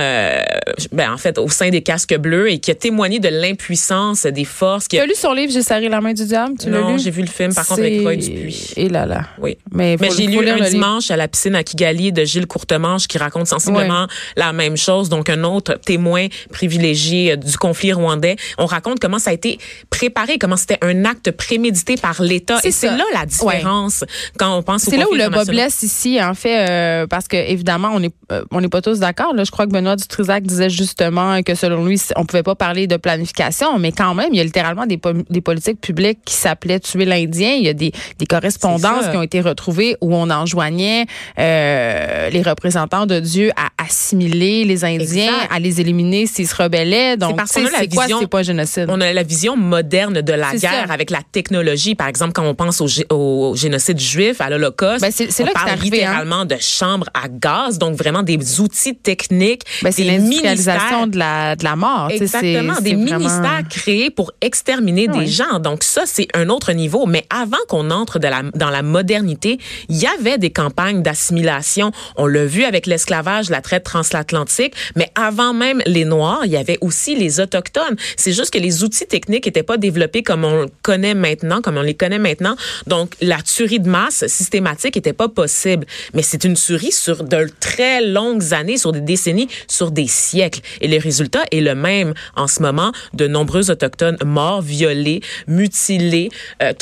ben, 0.92 1.12
en 1.12 1.18
fait, 1.18 1.38
au 1.38 1.50
sein 1.50 1.70
des 1.70 1.82
casques 1.82 2.16
bleus 2.18 2.52
et 2.52 2.60
qui 2.60 2.72
a 2.72 2.76
témoigné 2.76 3.20
de 3.20 3.30
l'impuissance 3.30 4.26
des 4.26 4.46
forces. 4.46 4.67
Qui 4.90 4.98
Tu 4.98 5.00
as 5.00 5.06
lu 5.06 5.14
son 5.16 5.34
livre 5.34 5.52
J'ai 5.52 5.62
serré 5.64 5.90
la 5.90 6.02
main 6.02 6.14
du 6.14 6.26
diable? 6.26 6.56
Tu 6.60 6.70
l'as 6.70 6.82
Non, 6.82 6.94
lu? 6.94 7.00
j'ai 7.00 7.12
vu 7.12 7.22
le 7.22 7.28
film, 7.28 7.54
par 7.54 7.66
contre, 7.68 7.82
avec 7.82 8.02
Roy 8.02 8.16
Dupuis. 8.16 8.74
Et 8.76 8.90
là 8.90 9.06
là. 9.06 9.24
Oui. 9.40 9.58
Mais, 9.72 9.98
j'ai 10.16 10.28
lu 10.28 10.38
un 10.40 10.42
le 10.42 10.56
livre. 10.56 10.70
dimanche 10.70 11.12
à 11.12 11.18
la 11.18 11.28
piscine 11.28 11.56
à 11.56 11.64
Kigali 11.64 12.12
de 12.12 12.24
Gilles 12.26 12.48
Courtemanche 12.48 13.08
qui 13.08 13.18
raconte 13.18 13.48
sensiblement 13.48 14.08
la 14.36 14.54
même 14.54 14.78
chose. 14.78 15.10
Donc, 15.10 15.30
un 15.30 15.44
autre 15.44 15.74
témoin 15.86 16.28
privilégié 16.52 17.34
euh, 17.34 17.36
du 17.36 17.58
conflit 17.58 17.94
rwandais. 17.94 18.36
On 18.58 18.66
raconte 18.66 19.00
comment 19.00 19.20
ça 19.20 19.30
a 19.30 19.34
été 19.34 19.58
préparé, 19.90 20.38
comment 20.38 20.58
c'était 20.58 20.78
un 20.82 21.06
acte 21.06 21.32
prémédité 21.32 21.96
par 21.96 22.22
l'État. 22.22 22.60
C'est 22.62 22.70
Et 22.70 22.72
c'est 22.72 22.88
ça. 22.88 22.98
là 22.98 23.04
la 23.14 23.26
différence 23.26 24.04
quand 24.38 24.56
on 24.58 24.64
pense 24.64 24.88
au 24.88 24.92
C'est 24.92 24.98
là 24.98 25.06
où 25.10 25.14
le 25.16 25.30
bas 25.30 25.46
blesse 25.46 25.84
ici, 25.84 26.22
en 26.22 26.34
fait, 26.34 26.70
euh, 26.70 27.08
parce 27.08 27.28
que 27.28 27.38
évidemment, 27.38 27.90
on 27.94 28.00
n'est 28.00 28.12
euh, 28.32 28.44
on 28.52 28.62
n'est 28.62 28.70
pas 28.70 28.82
tous 28.82 29.00
d'accord. 29.00 29.34
Je 29.38 29.52
crois 29.52 29.66
que 29.66 29.72
Benoît 29.72 29.96
Dutrisac 29.96 30.44
disait 30.44 30.70
justement 30.70 31.42
que 31.44 31.56
selon 31.56 31.86
lui, 31.86 32.02
on 32.16 32.26
pouvait 32.26 32.44
pas 32.44 32.56
parler 32.56 32.88
de 32.88 32.98
planification, 32.98 33.78
mais 33.80 33.92
quand 33.92 34.14
même, 34.14 34.30
il 34.34 34.38
y 34.38 34.40
a 34.42 34.44
littéralement 34.58 34.86
des, 34.88 34.98
po- 34.98 35.14
des 35.30 35.42
politiques 35.42 35.80
publiques 35.80 36.20
qui 36.26 36.34
s'appelaient 36.34 36.80
tuer 36.80 37.06
l'Indien. 37.06 37.52
Il 37.54 37.64
y 37.64 37.70
a 37.70 37.74
des, 37.74 37.92
des 38.18 38.26
correspondances 38.26 39.08
qui 39.12 39.16
ont 39.18 39.22
été 39.22 39.40
retrouvées 39.40 39.96
où 40.02 40.16
on 40.16 40.30
enjoignait 40.32 41.06
euh, 41.38 42.30
les 42.30 42.42
représentants 42.42 43.06
de 43.06 43.20
Dieu 43.20 43.52
à 43.56 43.70
assimiler 43.84 44.66
les 44.66 44.84
Indiens, 44.84 45.00
Exact. 45.32 45.50
à 45.52 45.60
les 45.60 45.80
éliminer 45.80 46.26
s'ils 46.26 46.48
se 46.48 46.56
rebellaient. 46.56 47.18
Donc, 47.18 47.40
c'est 47.46 47.62
quoi, 47.94 48.06
c'est 48.08 48.28
pas 48.28 48.40
un 48.40 48.44
génocide? 48.44 48.86
On 48.90 49.00
a 49.00 49.14
la 49.14 49.24
vision 49.24 49.56
moderne 49.56 50.22
de 50.22 50.34
la 50.34 50.52
guerre 50.56 50.88
ça. 50.88 50.94
avec 50.94 51.12
la 51.12 51.22
technologie. 51.32 51.94
Par 51.96 52.08
exemple, 52.08 52.34
quand 52.34 52.46
on 52.46 52.56
pense 52.56 52.82
au, 52.82 52.88
gé- 52.88 53.06
au 53.14 53.56
génocide 53.56 54.00
juif, 54.00 54.42
à 54.42 54.50
l'Holocauste, 54.50 55.02
Ben, 55.02 55.12
c'est- 55.12 55.42
on 55.42 55.46
là 55.46 55.52
parle 55.54 55.70
arrivé, 55.70 56.04
hein. 56.04 56.10
littéralement 56.10 56.46
de 56.46 56.56
chambres 56.60 57.08
à 57.14 57.28
gaz, 57.30 57.78
donc 57.78 57.96
vraiment 57.96 58.24
des 58.24 58.60
outils 58.60 58.96
techniques, 58.96 59.62
Ben, 59.84 59.92
c'est 59.92 60.04
l'industrialisation 60.04 61.06
de 61.08 61.18
la, 61.18 61.56
de 61.56 61.64
la 61.64 61.76
mort. 61.76 62.10
Exactement, 62.10 62.74
des 62.82 62.96
vraiment- 62.96 63.18
ministères 63.20 63.62
créés 63.70 64.10
pour 64.10 64.32
exterminer 64.48 65.08
Oui. 65.12 65.20
des 65.20 65.28
gens. 65.28 65.60
Donc 65.60 65.84
ça, 65.84 66.04
c'est 66.06 66.28
un 66.34 66.50
autre 66.50 66.72
niveau. 66.74 67.06
Mais 67.06 67.24
avant 67.30 67.58
qu'on 67.68 67.92
entre 67.92 68.18
de 68.20 68.28
la, 68.28 68.42
dans 68.56 68.70
la 68.72 68.82
modernité, 68.82 69.60
il 69.90 69.98
y 69.98 70.08
avait 70.08 70.38
des 70.40 70.50
campagnes 70.50 71.04
d'assimilation. 71.04 71.92
On 72.16 72.26
l'a 72.26 72.46
vu 72.46 72.64
avec 72.64 72.88
l'esclavage, 72.88 73.50
la 73.50 73.62
traite 73.62 73.84
transatlantique. 73.84 74.74
Mais 74.96 75.10
avant 75.16 75.54
même 75.54 75.82
les 75.86 76.06
Noirs, 76.06 76.42
il 76.46 76.52
y 76.52 76.58
avait 76.58 76.78
aussi 76.82 77.16
les 77.16 77.40
Autochtones. 77.40 77.96
C'est 78.16 78.32
juste 78.34 78.52
que 78.52 78.58
les 78.60 78.84
outils 78.84 79.06
techniques 79.06 79.46
n'étaient 79.46 79.64
pas 79.64 79.78
développés 79.78 80.24
comme 80.24 80.44
on 80.46 80.62
le 80.64 80.68
connaît 80.82 81.14
maintenant, 81.14 81.62
comme 81.62 81.78
on 81.78 81.82
les 81.82 81.94
connaît 81.94 82.20
maintenant. 82.20 82.56
Donc 82.88 83.14
la 83.22 83.42
tuerie 83.42 83.80
de 83.80 83.90
masse 83.90 84.26
systématique 84.28 84.96
n'était 84.96 85.14
pas 85.14 85.28
possible. 85.28 85.86
Mais 86.14 86.22
c'est 86.24 86.44
une 86.46 86.54
tuerie 86.56 86.92
sur 86.94 87.24
de 87.24 87.48
très 87.60 88.02
longues 88.04 88.54
années, 88.54 88.78
sur 88.78 88.92
des 88.94 89.02
décennies, 89.02 89.50
sur 89.68 89.92
des 89.92 90.08
siècles. 90.08 90.62
Et 90.82 90.88
le 90.88 90.98
résultat 90.98 91.44
est 91.52 91.60
le 91.62 91.76
même 91.76 92.14
en 92.36 92.48
ce 92.48 92.62
moment. 92.62 92.92
De 93.14 93.28
nombreux 93.28 93.70
Autochtones 93.70 94.18
morts, 94.38 94.62
violés, 94.62 95.22
mutilés, 95.48 96.30
euh, 96.62 96.74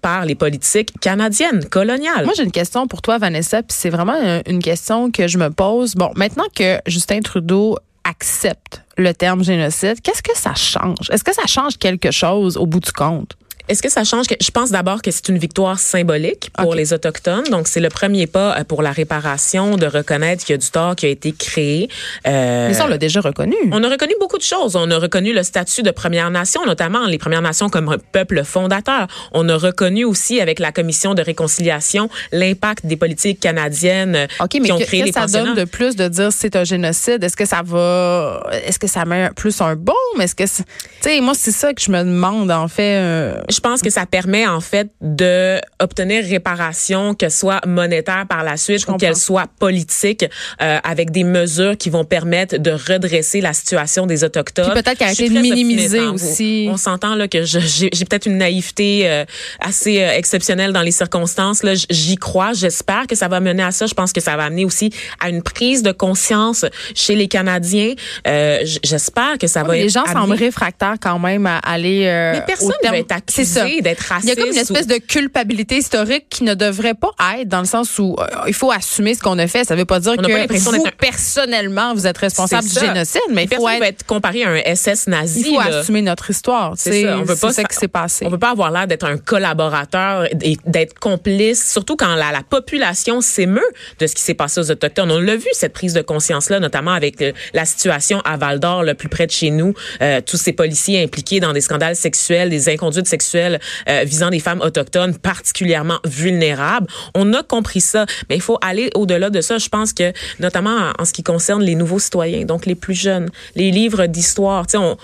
par 0.00 0.24
les 0.24 0.34
politiques 0.34 0.92
canadiennes, 1.00 1.64
coloniales. 1.66 2.24
Moi, 2.24 2.34
j'ai 2.36 2.44
une 2.44 2.52
question 2.52 2.86
pour 2.86 3.02
toi, 3.02 3.18
Vanessa, 3.18 3.62
puis 3.62 3.76
c'est 3.78 3.90
vraiment 3.90 4.40
une 4.46 4.62
question 4.62 5.10
que 5.10 5.28
je 5.28 5.36
me 5.38 5.50
pose. 5.50 5.94
Bon, 5.94 6.10
maintenant 6.16 6.46
que 6.54 6.78
Justin 6.86 7.20
Trudeau 7.20 7.76
accepte 8.04 8.82
le 8.96 9.12
terme 9.12 9.44
génocide, 9.44 10.00
qu'est-ce 10.02 10.22
que 10.22 10.36
ça 10.36 10.54
change? 10.54 11.10
Est-ce 11.10 11.24
que 11.24 11.34
ça 11.34 11.46
change 11.46 11.76
quelque 11.76 12.10
chose 12.10 12.56
au 12.56 12.66
bout 12.66 12.80
du 12.80 12.92
compte? 12.92 13.36
Est-ce 13.70 13.82
que 13.82 13.88
ça 13.88 14.04
change? 14.04 14.26
Que, 14.26 14.34
je 14.40 14.50
pense 14.50 14.70
d'abord 14.70 15.00
que 15.00 15.10
c'est 15.10 15.28
une 15.28 15.38
victoire 15.38 15.78
symbolique 15.78 16.50
pour 16.58 16.74
les 16.74 16.92
Autochtones. 16.92 17.44
Donc, 17.50 17.68
c'est 17.68 17.80
le 17.80 17.88
premier 17.88 18.26
pas 18.26 18.58
euh, 18.58 18.64
pour 18.64 18.82
la 18.82 18.90
réparation, 18.92 19.76
de 19.76 19.86
reconnaître 19.86 20.44
qu'il 20.44 20.54
y 20.54 20.54
a 20.54 20.58
du 20.58 20.68
tort 20.70 20.96
qui 20.96 21.06
a 21.06 21.08
été 21.08 21.32
créé. 21.32 21.88
Euh, 22.26 22.68
Mais 22.68 22.74
ça, 22.74 22.84
on 22.84 22.88
l'a 22.88 22.98
déjà 22.98 23.20
reconnu. 23.20 23.54
on 23.72 23.82
a 23.84 23.88
reconnu 23.88 24.12
beaucoup 24.18 24.38
de 24.38 24.42
choses. 24.42 24.74
On 24.76 24.90
a 24.90 24.98
reconnu 24.98 25.32
le 25.32 25.42
statut 25.42 25.82
de 25.82 25.90
Première 25.90 26.30
Nation, 26.30 26.64
notamment 26.66 27.06
les 27.06 27.18
Premières 27.18 27.42
Nations 27.42 27.68
comme 27.68 27.88
un 27.88 27.98
peuple 27.98 28.42
fondateur. 28.44 29.06
On 29.32 29.48
a 29.48 29.56
reconnu 29.56 30.04
aussi 30.04 30.40
avec 30.40 30.58
la 30.58 30.72
Commission 30.72 31.14
de 31.14 31.22
réconciliation 31.22 32.08
l'impact 32.32 32.86
des 32.86 32.96
politiques 32.96 33.38
canadiennes 33.40 34.16
euh, 34.16 34.26
OK, 34.40 34.50
mais 34.54 34.60
qui 34.62 34.72
ont 34.72 34.78
que- 34.78 34.84
créé 34.84 35.00
qu'est-ce 35.04 35.18
les 35.18 35.26
que 35.26 35.30
ça 35.30 35.44
donne 35.44 35.54
de 35.54 35.64
plus 35.64 35.94
de 35.96 36.08
dire 36.08 36.30
c'est 36.32 36.56
un 36.56 36.64
génocide? 36.64 37.22
Est-ce 37.22 37.36
que 37.36 37.46
ça 37.46 37.62
va, 37.64 38.44
est-ce 38.66 38.78
que 38.78 38.86
ça 38.88 39.04
met 39.04 39.30
plus 39.36 39.60
un 39.60 39.76
baume? 39.76 39.94
Est-ce 40.20 40.34
que, 40.34 40.46
c'est- 40.46 40.64
tu 40.64 41.08
sais, 41.08 41.20
moi, 41.20 41.34
c'est 41.36 41.52
ça 41.52 41.72
que 41.72 41.80
je 41.80 41.90
me 41.90 42.02
demande, 42.02 42.50
en 42.50 42.66
fait. 42.68 42.96
euh, 42.96 43.40
Je 43.50 43.59
pense 43.60 43.82
que 43.82 43.90
ça 43.90 44.06
permet 44.06 44.46
en 44.46 44.60
fait 44.60 44.88
de 45.00 45.60
obtenir 45.80 46.24
réparation, 46.24 47.14
que 47.14 47.28
ce 47.28 47.38
soit 47.38 47.60
monétaire 47.66 48.26
par 48.28 48.42
la 48.44 48.56
suite 48.56 48.86
ou 48.88 48.96
qu'elle 48.96 49.16
soit 49.16 49.46
politique, 49.58 50.24
euh, 50.60 50.78
avec 50.84 51.10
des 51.10 51.24
mesures 51.24 51.76
qui 51.76 51.90
vont 51.90 52.04
permettre 52.04 52.58
de 52.58 52.70
redresser 52.70 53.40
la 53.40 53.52
situation 53.52 54.06
des 54.06 54.24
autochtones. 54.24 54.72
Puis 54.72 54.82
peut-être 54.82 55.04
Je 55.08 55.14
suis 55.14 55.24
arrêter 55.24 55.34
de 55.34 55.40
minimiser 55.40 56.00
aussi. 56.00 56.68
On 56.70 56.76
s'entend 56.76 57.14
là 57.14 57.28
que 57.28 57.44
je- 57.44 57.58
j'ai 57.60 58.04
peut-être 58.04 58.26
une 58.26 58.38
naïveté 58.38 59.02
euh, 59.08 59.24
assez 59.60 60.02
euh, 60.02 60.12
exceptionnelle 60.16 60.72
dans 60.72 60.82
les 60.82 60.90
circonstances. 60.90 61.62
Là, 61.62 61.72
j'y 61.88 62.16
crois. 62.16 62.52
J'espère 62.52 63.06
que 63.06 63.14
ça 63.14 63.28
va 63.28 63.40
mener 63.40 63.62
à 63.62 63.70
ça. 63.70 63.86
Je 63.86 63.94
pense 63.94 64.12
que 64.12 64.20
ça 64.20 64.36
va 64.36 64.44
amener 64.44 64.64
aussi 64.64 64.90
à 65.20 65.28
une 65.30 65.42
prise 65.42 65.82
de 65.82 65.92
conscience 65.92 66.64
chez 66.94 67.14
les 67.14 67.28
Canadiens. 67.28 67.94
Euh, 68.26 68.58
J'espère 68.82 69.38
que 69.38 69.46
ça 69.46 69.62
va. 69.62 69.74
les 69.74 69.88
gens 69.88 70.04
semblent 70.06 70.34
réfractaires 70.34 70.96
quand 71.00 71.18
même 71.18 71.46
à 71.46 71.58
aller. 71.58 72.04
euh, 72.06 72.32
Mais 72.34 72.42
personne 72.46 72.68
au 72.70 72.82
terme- 72.82 72.94
être 72.96 73.12
C'est 73.44 73.54
ça. 73.54 73.62
accusé 73.64 73.80
d'être 73.82 74.12
Il 74.22 74.28
y 74.28 74.32
a 74.32 74.36
comme 74.36 74.46
une 74.50 74.56
espèce 74.56 74.84
ou- 74.84 74.88
de 74.88 74.98
culpabilité 74.98 75.76
historique 75.78 76.26
qui 76.28 76.44
ne 76.44 76.54
devrait 76.54 76.94
pas 76.94 77.10
être 77.38 77.48
dans 77.48 77.60
le 77.60 77.66
sens 77.66 77.98
où 77.98 78.16
euh, 78.18 78.24
il 78.46 78.54
faut 78.54 78.70
assumer 78.70 79.14
ce 79.14 79.20
qu'on 79.20 79.38
a 79.38 79.46
fait. 79.46 79.64
Ça 79.64 79.74
veut 79.76 79.84
pas 79.84 80.00
dire 80.00 80.12
On 80.12 80.16
pas 80.16 80.22
que 80.28 80.32
l'impression 80.32 80.70
vous, 80.72 80.82
d'être 80.84 80.94
un- 80.94 80.96
personnellement, 80.98 81.94
vous 81.94 82.06
êtes 82.06 82.18
responsable 82.18 82.68
du 82.68 82.74
génocide, 82.74 83.20
mais 83.30 83.44
il 83.44 83.54
faut, 83.54 83.68
être- 83.68 84.04
comparé 84.06 84.44
à 84.44 84.50
un 84.50 84.56
SS 84.74 85.06
nazi. 85.06 85.40
il 85.40 85.54
faut 85.54 85.60
là. 85.60 85.78
assumer 85.78 86.02
notre 86.02 86.30
histoire. 86.30 86.74
C'est 86.76 87.02
ça. 87.04 87.18
On 87.18 87.22
veut 87.22 87.36
pas 87.36 87.48
c'est 87.48 87.62
ça 87.62 87.64
qui 87.64 87.76
s'est 87.76 87.88
passé. 87.88 88.24
On 88.26 88.30
peut 88.30 88.38
pas 88.38 88.50
avoir 88.50 88.70
l'air 88.70 88.86
d'être 88.86 89.04
un 89.06 89.16
collaborateur 89.18 90.26
et 90.42 90.56
d'être 90.66 90.98
complice, 90.98 91.70
surtout 91.72 91.96
quand 91.96 92.14
la, 92.14 92.32
la 92.32 92.42
population 92.42 93.20
s'émeut 93.20 93.60
de 93.98 94.06
ce 94.06 94.14
qui 94.14 94.22
s'est 94.22 94.34
passé 94.34 94.60
aux 94.60 94.70
Autochtones. 94.70 95.10
On 95.10 95.18
l'a 95.20 95.36
vu, 95.36 95.46
cette 95.52 95.72
prise 95.72 95.92
de 95.94 96.02
conscience-là, 96.02 96.60
notamment 96.60 96.92
avec 96.92 97.20
euh, 97.22 97.32
la 97.54 97.64
situation 97.64 98.20
à 98.24 98.36
Val 98.36 98.60
d'Or, 98.60 98.82
le 98.82 98.94
plus 98.94 99.08
près 99.08 99.26
de 99.26 99.32
chez 99.32 99.50
nous, 99.50 99.74
euh, 100.02 100.20
tous 100.24 100.36
ces 100.36 100.52
policiers 100.52 101.02
impliqués 101.02 101.40
dans 101.40 101.52
des 101.52 101.60
scandales 101.60 101.96
sexuels, 101.96 102.50
des 102.50 102.68
inconduites 102.68 103.06
sexuelles 103.06 103.29
euh, 103.38 104.04
visant 104.04 104.30
des 104.30 104.40
femmes 104.40 104.60
autochtones 104.60 105.16
particulièrement 105.16 105.98
vulnérables. 106.04 106.86
On 107.14 107.32
a 107.32 107.42
compris 107.42 107.80
ça, 107.80 108.06
mais 108.28 108.36
il 108.36 108.42
faut 108.42 108.58
aller 108.62 108.90
au-delà 108.94 109.30
de 109.30 109.40
ça. 109.40 109.58
Je 109.58 109.68
pense 109.68 109.92
que, 109.92 110.12
notamment 110.38 110.76
en, 110.76 111.02
en 111.02 111.04
ce 111.04 111.12
qui 111.12 111.22
concerne 111.22 111.62
les 111.62 111.74
nouveaux 111.74 111.98
citoyens, 111.98 112.44
donc 112.44 112.66
les 112.66 112.74
plus 112.74 112.94
jeunes, 112.94 113.30
les 113.54 113.70
livres 113.70 114.06
d'histoire, 114.06 114.66
tu 114.66 114.72
sais, 114.72 114.78
on, 114.78 114.96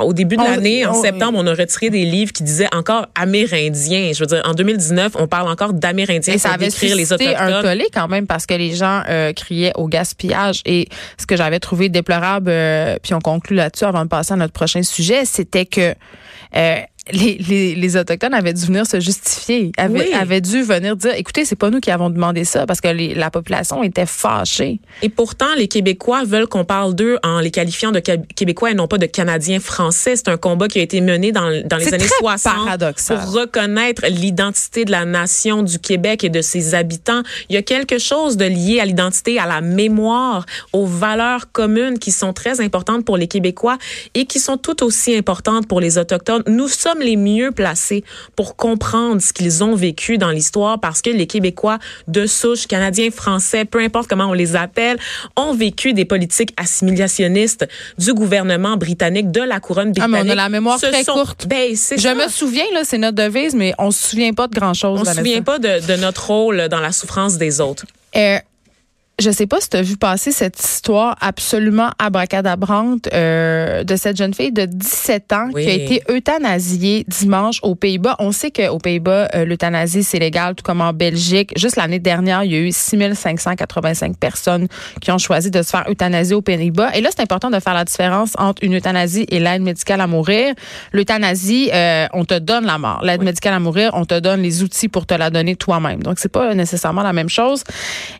au 0.00 0.12
début 0.12 0.36
de 0.36 0.42
l'année, 0.42 0.86
en 0.86 0.94
septembre, 0.94 1.38
on 1.40 1.46
a 1.46 1.54
retiré 1.54 1.90
des 1.90 2.04
livres 2.04 2.32
qui 2.32 2.42
disaient 2.42 2.72
encore 2.74 3.06
amérindiens. 3.14 4.12
Je 4.14 4.20
veux 4.20 4.26
dire, 4.26 4.42
en 4.44 4.54
2019, 4.54 5.12
on 5.18 5.26
parle 5.26 5.48
encore 5.48 5.72
d'amérindiens 5.72 6.34
Et 6.34 6.38
ça 6.38 6.52
avait 6.52 6.66
décrire 6.66 6.96
les 6.96 7.04
suscité 7.04 7.36
un 7.36 7.48
autochtones. 7.48 7.62
tollé 7.62 7.86
quand 7.92 8.08
même 8.08 8.26
parce 8.26 8.46
que 8.46 8.54
les 8.54 8.74
gens 8.74 9.02
euh, 9.08 9.32
criaient 9.32 9.72
au 9.76 9.88
gaspillage. 9.88 10.62
Et 10.64 10.88
ce 11.18 11.26
que 11.26 11.36
j'avais 11.36 11.60
trouvé 11.60 11.88
déplorable, 11.88 12.50
euh, 12.50 12.96
puis 13.02 13.14
on 13.14 13.20
conclut 13.20 13.56
là-dessus 13.56 13.84
avant 13.84 14.04
de 14.04 14.08
passer 14.08 14.32
à 14.32 14.36
notre 14.36 14.52
prochain 14.52 14.82
sujet, 14.82 15.24
c'était 15.24 15.66
que 15.66 15.94
euh, 16.54 16.76
les, 17.12 17.36
les, 17.48 17.74
les 17.74 17.96
Autochtones 17.96 18.32
avaient 18.34 18.52
dû 18.52 18.64
venir 18.66 18.86
se 18.86 19.00
justifier, 19.00 19.72
avaient, 19.76 20.08
Oui. 20.10 20.12
avaient 20.14 20.40
dû 20.40 20.62
venir 20.62 20.94
dire, 20.96 21.14
écoutez, 21.16 21.44
c'est 21.44 21.56
pas 21.56 21.70
nous 21.70 21.80
qui 21.80 21.90
avons 21.90 22.10
demandé 22.10 22.44
ça 22.44 22.64
parce 22.66 22.80
que 22.80 22.88
les- 22.88 23.14
la 23.14 23.30
population 23.30 23.82
était 23.82 24.06
fâchée. 24.06 24.78
Et 25.02 25.08
pourtant, 25.08 25.52
les 25.56 25.66
Québécois 25.66 26.22
veulent 26.24 26.46
qu'on 26.46 26.64
parle 26.64 26.94
d'eux 26.94 27.18
en 27.24 27.40
les 27.40 27.50
qualifiant 27.50 27.90
de 27.90 27.98
Qué- 27.98 28.20
Québécois 28.36 28.70
et 28.70 28.74
non 28.74 28.86
pas 28.86 28.98
de 28.98 29.06
Canadiens 29.06 29.58
français. 29.58 30.14
C'est 30.14 30.28
un 30.28 30.36
combat 30.36 30.68
qui 30.68 30.78
a 30.78 30.82
été 30.82 31.00
mené 31.00 31.32
dans, 31.32 31.50
dans 31.66 31.76
les 31.76 31.88
années 31.92 32.06
très 32.06 32.18
60 32.20 32.54
paradoxal. 32.64 33.18
pour 33.18 33.32
reconnaître 33.32 34.02
l'identité 34.08 34.84
de 34.84 34.92
la 34.92 35.04
nation 35.04 35.62
du 35.64 35.78
Québec 35.80 36.22
et 36.22 36.28
de 36.28 36.40
ses 36.40 36.74
habitants. 36.74 37.22
Il 37.48 37.54
y 37.54 37.58
a 37.58 37.62
quelque 37.62 37.98
chose 37.98 38.36
de 38.36 38.44
lié 38.44 38.78
à 38.80 38.84
l'identité, 38.84 39.38
à 39.40 39.46
la 39.46 39.60
mémoire, 39.60 40.46
aux 40.72 40.86
valeurs 40.86 41.50
communes 41.50 41.98
qui 41.98 42.12
sont 42.12 42.32
très 42.32 42.60
importantes 42.60 43.04
pour 43.04 43.16
les 43.16 43.26
Québécois 43.26 43.78
et 44.14 44.26
qui 44.26 44.38
sont 44.38 44.56
tout 44.56 44.84
aussi 44.84 45.16
importantes 45.16 45.66
pour 45.66 45.80
les 45.80 45.98
Autochtones. 45.98 46.42
Nous 46.46 46.68
sommes 46.68 46.91
les 47.00 47.16
mieux 47.16 47.50
placés 47.52 48.04
pour 48.36 48.56
comprendre 48.56 49.20
ce 49.22 49.32
qu'ils 49.32 49.62
ont 49.64 49.74
vécu 49.74 50.18
dans 50.18 50.30
l'histoire 50.30 50.78
parce 50.80 51.02
que 51.02 51.10
les 51.10 51.26
Québécois 51.26 51.78
de 52.08 52.26
souche, 52.26 52.66
Canadiens, 52.66 53.10
Français, 53.10 53.64
peu 53.64 53.78
importe 53.80 54.08
comment 54.08 54.26
on 54.26 54.32
les 54.32 54.56
appelle, 54.56 54.98
ont 55.36 55.54
vécu 55.54 55.92
des 55.92 56.04
politiques 56.04 56.52
assimilationnistes 56.56 57.66
du 57.98 58.12
gouvernement 58.14 58.76
britannique, 58.76 59.30
de 59.30 59.40
la 59.40 59.60
couronne 59.60 59.92
Ah, 59.98 60.06
mais 60.08 60.18
britannique. 60.18 60.28
on 60.28 60.32
a 60.32 60.34
la 60.34 60.48
mémoire 60.48 60.78
Ce 60.78 60.86
très 60.86 61.04
sont- 61.04 61.12
courte. 61.14 61.46
Ben, 61.48 61.70
Je 61.72 61.76
ça. 62.00 62.14
me 62.14 62.28
souviens, 62.28 62.64
là, 62.72 62.80
c'est 62.84 62.98
notre 62.98 63.16
devise, 63.16 63.54
mais 63.54 63.72
on 63.78 63.90
se 63.90 64.08
souvient 64.10 64.32
pas 64.32 64.46
de 64.48 64.54
grand-chose. 64.54 65.00
On 65.00 65.04
se 65.04 65.10
Vanessa. 65.10 65.20
souvient 65.20 65.42
pas 65.42 65.58
de, 65.58 65.86
de 65.86 65.96
notre 66.00 66.26
rôle 66.26 66.68
dans 66.68 66.80
la 66.80 66.92
souffrance 66.92 67.38
des 67.38 67.60
autres. 67.60 67.84
Euh, 68.16 68.38
je 69.20 69.30
sais 69.30 69.46
pas 69.46 69.60
si 69.60 69.68
tu 69.68 69.76
as 69.76 69.82
vu 69.82 69.96
passer 69.96 70.32
cette 70.32 70.58
histoire 70.58 71.16
absolument 71.20 71.90
abracadabrante 71.98 73.08
euh, 73.12 73.84
de 73.84 73.94
cette 73.96 74.16
jeune 74.16 74.34
fille 74.34 74.52
de 74.52 74.64
17 74.64 75.32
ans 75.32 75.48
Oui. 75.52 75.64
qui 75.64 75.70
a 75.70 75.74
été 75.74 76.02
euthanasiée 76.10 77.04
dimanche 77.06 77.58
aux 77.62 77.74
Pays-Bas. 77.74 78.16
On 78.18 78.32
sait 78.32 78.50
qu'aux 78.50 78.78
Pays-Bas, 78.78 79.28
euh, 79.34 79.44
l'euthanasie, 79.44 80.02
c'est 80.02 80.18
légal, 80.18 80.54
tout 80.54 80.64
comme 80.64 80.80
en 80.80 80.92
Belgique. 80.92 81.52
Juste 81.56 81.76
l'année 81.76 81.98
dernière, 81.98 82.42
il 82.42 82.52
y 82.52 82.56
a 82.56 82.60
eu 82.60 82.72
6585 82.72 84.16
personnes 84.16 84.66
qui 85.00 85.12
ont 85.12 85.18
choisi 85.18 85.50
de 85.50 85.62
se 85.62 85.70
faire 85.70 85.84
euthanasier 85.88 86.34
aux 86.34 86.42
Pays-Bas. 86.42 86.90
Et 86.94 87.00
là, 87.00 87.10
c'est 87.14 87.22
important 87.22 87.50
de 87.50 87.60
faire 87.60 87.74
la 87.74 87.84
différence 87.84 88.32
entre 88.38 88.64
une 88.64 88.76
euthanasie 88.76 89.26
et 89.28 89.38
l'aide 89.40 89.62
médicale 89.62 90.00
à 90.00 90.06
mourir. 90.06 90.54
L'euthanasie, 90.92 91.70
euh, 91.72 92.06
on 92.12 92.24
te 92.24 92.38
donne 92.38 92.64
la 92.64 92.78
mort. 92.78 93.02
L'aide 93.04 93.22
médicale 93.22 93.54
à 93.54 93.60
mourir, 93.60 93.90
on 93.94 94.04
te 94.04 94.18
donne 94.18 94.42
les 94.42 94.62
outils 94.62 94.88
pour 94.88 95.06
te 95.06 95.14
la 95.14 95.30
donner 95.30 95.54
toi-même. 95.54 96.02
Donc, 96.02 96.18
c'est 96.18 96.32
pas 96.32 96.54
nécessairement 96.54 97.02
la 97.02 97.12
même 97.12 97.28
chose. 97.28 97.62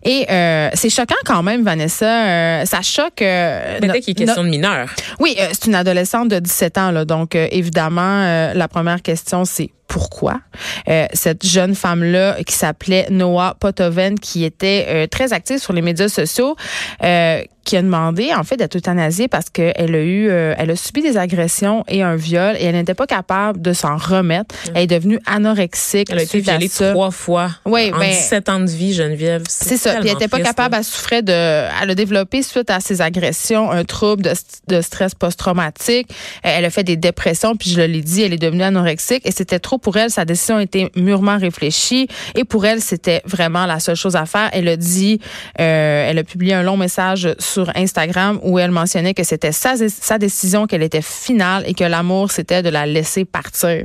Et 0.04 0.26
euh, 0.30 0.68
c'est 0.82 0.90
choquant 0.90 1.14
quand 1.24 1.42
même, 1.42 1.62
Vanessa. 1.64 2.06
Euh, 2.26 2.64
ça 2.64 2.82
choque. 2.82 3.22
euh, 3.22 3.78
Peut-être 3.78 3.94
no- 3.94 4.00
qu'il 4.00 4.10
est 4.10 4.14
question 4.14 4.42
de 4.44 4.48
mineurs. 4.48 4.88
oui, 5.20 5.36
euh, 5.40 5.46
c'est 5.52 5.66
une 5.66 5.74
adolescente 5.74 6.28
de 6.28 6.38
17 6.38 6.78
ans, 6.78 6.90
là, 6.90 7.04
donc 7.04 7.34
euh, 7.36 7.46
évidemment, 7.50 8.52
la 8.54 8.68
première 8.68 9.02
question, 9.02 9.44
c'est 9.44 9.70
pourquoi 9.92 10.40
Euh, 10.88 11.06
cette 11.12 11.44
jeune 11.46 11.74
femme-là 11.74 12.42
qui 12.46 12.54
s'appelait 12.54 13.06
Noah 13.10 13.56
Potoven, 13.60 14.18
qui 14.18 14.42
était 14.42 14.86
euh, 14.88 15.06
très 15.06 15.34
active 15.34 15.58
sur 15.58 15.74
les 15.74 15.82
médias 15.82 16.08
sociaux, 16.08 16.56
euh, 17.02 17.42
qui 17.64 17.76
a 17.76 17.82
demandé 17.82 18.32
en 18.34 18.42
fait 18.42 18.56
d'être 18.56 18.76
euthanasiée 18.76 19.28
parce 19.28 19.48
qu'elle 19.48 19.94
a 19.94 20.02
eu, 20.02 20.28
euh, 20.28 20.54
elle 20.58 20.70
a 20.70 20.76
subi 20.76 21.02
des 21.02 21.16
agressions 21.16 21.84
et 21.88 22.02
un 22.02 22.16
viol 22.16 22.56
et 22.58 22.64
elle 22.64 22.74
n'était 22.74 22.94
pas 22.94 23.06
capable 23.06 23.60
de 23.60 23.72
s'en 23.72 23.96
remettre. 23.96 24.54
Elle 24.74 24.82
est 24.82 24.86
devenue 24.88 25.20
anorexique. 25.26 26.08
Elle 26.10 26.18
a 26.18 26.22
été 26.22 26.38
à 26.38 26.58
violée 26.58 26.68
trois 26.68 27.10
fois 27.10 27.50
Oui, 27.64 27.92
en 27.94 27.98
ben, 27.98 28.10
17 28.10 28.48
ans 28.48 28.60
de 28.60 28.70
vie, 28.70 28.94
Geneviève. 28.94 29.42
C'est 29.48 29.76
ça. 29.76 29.90
Puis 29.90 29.98
elle 29.98 30.04
tellement 30.04 30.18
était 30.18 30.28
pas 30.28 30.38
triste, 30.38 30.56
capable, 30.56 30.72
là. 30.72 30.78
elle 30.78 30.84
souffrait 30.84 31.22
de, 31.22 31.32
elle 31.32 31.90
a 31.90 31.94
développé 31.94 32.42
suite 32.42 32.70
à 32.70 32.80
ses 32.80 33.00
agressions 33.00 33.70
un 33.70 33.84
trouble 33.84 34.22
de, 34.22 34.32
de 34.68 34.80
stress 34.80 35.14
post-traumatique. 35.14 36.08
Elle 36.42 36.64
a 36.64 36.70
fait 36.70 36.84
des 36.84 36.96
dépressions, 36.96 37.54
puis 37.56 37.70
je 37.70 37.80
l'ai 37.80 38.02
dit, 38.02 38.22
elle 38.22 38.32
est 38.32 38.42
devenue 38.42 38.62
anorexique 38.62 39.22
et 39.24 39.30
c'était 39.30 39.60
trop 39.60 39.78
pour 39.82 39.96
elle. 39.98 40.10
Sa 40.10 40.24
décision 40.24 40.56
a 40.56 40.62
été 40.62 40.90
mûrement 40.96 41.36
réfléchie 41.38 42.08
et 42.34 42.44
pour 42.44 42.64
elle, 42.64 42.80
c'était 42.80 43.20
vraiment 43.26 43.66
la 43.66 43.80
seule 43.80 43.96
chose 43.96 44.16
à 44.16 44.24
faire. 44.24 44.48
Elle 44.52 44.68
a 44.68 44.76
dit, 44.76 45.20
euh, 45.60 46.08
elle 46.08 46.18
a 46.18 46.24
publié 46.24 46.54
un 46.54 46.62
long 46.62 46.76
message 46.76 47.28
sur 47.38 47.70
Instagram 47.76 48.38
où 48.42 48.58
elle 48.58 48.70
mentionnait 48.70 49.12
que 49.14 49.24
c'était 49.24 49.52
sa, 49.52 49.74
sa 49.88 50.18
décision, 50.18 50.66
qu'elle 50.66 50.82
était 50.82 51.02
finale 51.02 51.64
et 51.66 51.74
que 51.74 51.84
l'amour, 51.84 52.30
c'était 52.30 52.62
de 52.62 52.68
la 52.70 52.86
laisser 52.86 53.24
partir. 53.24 53.84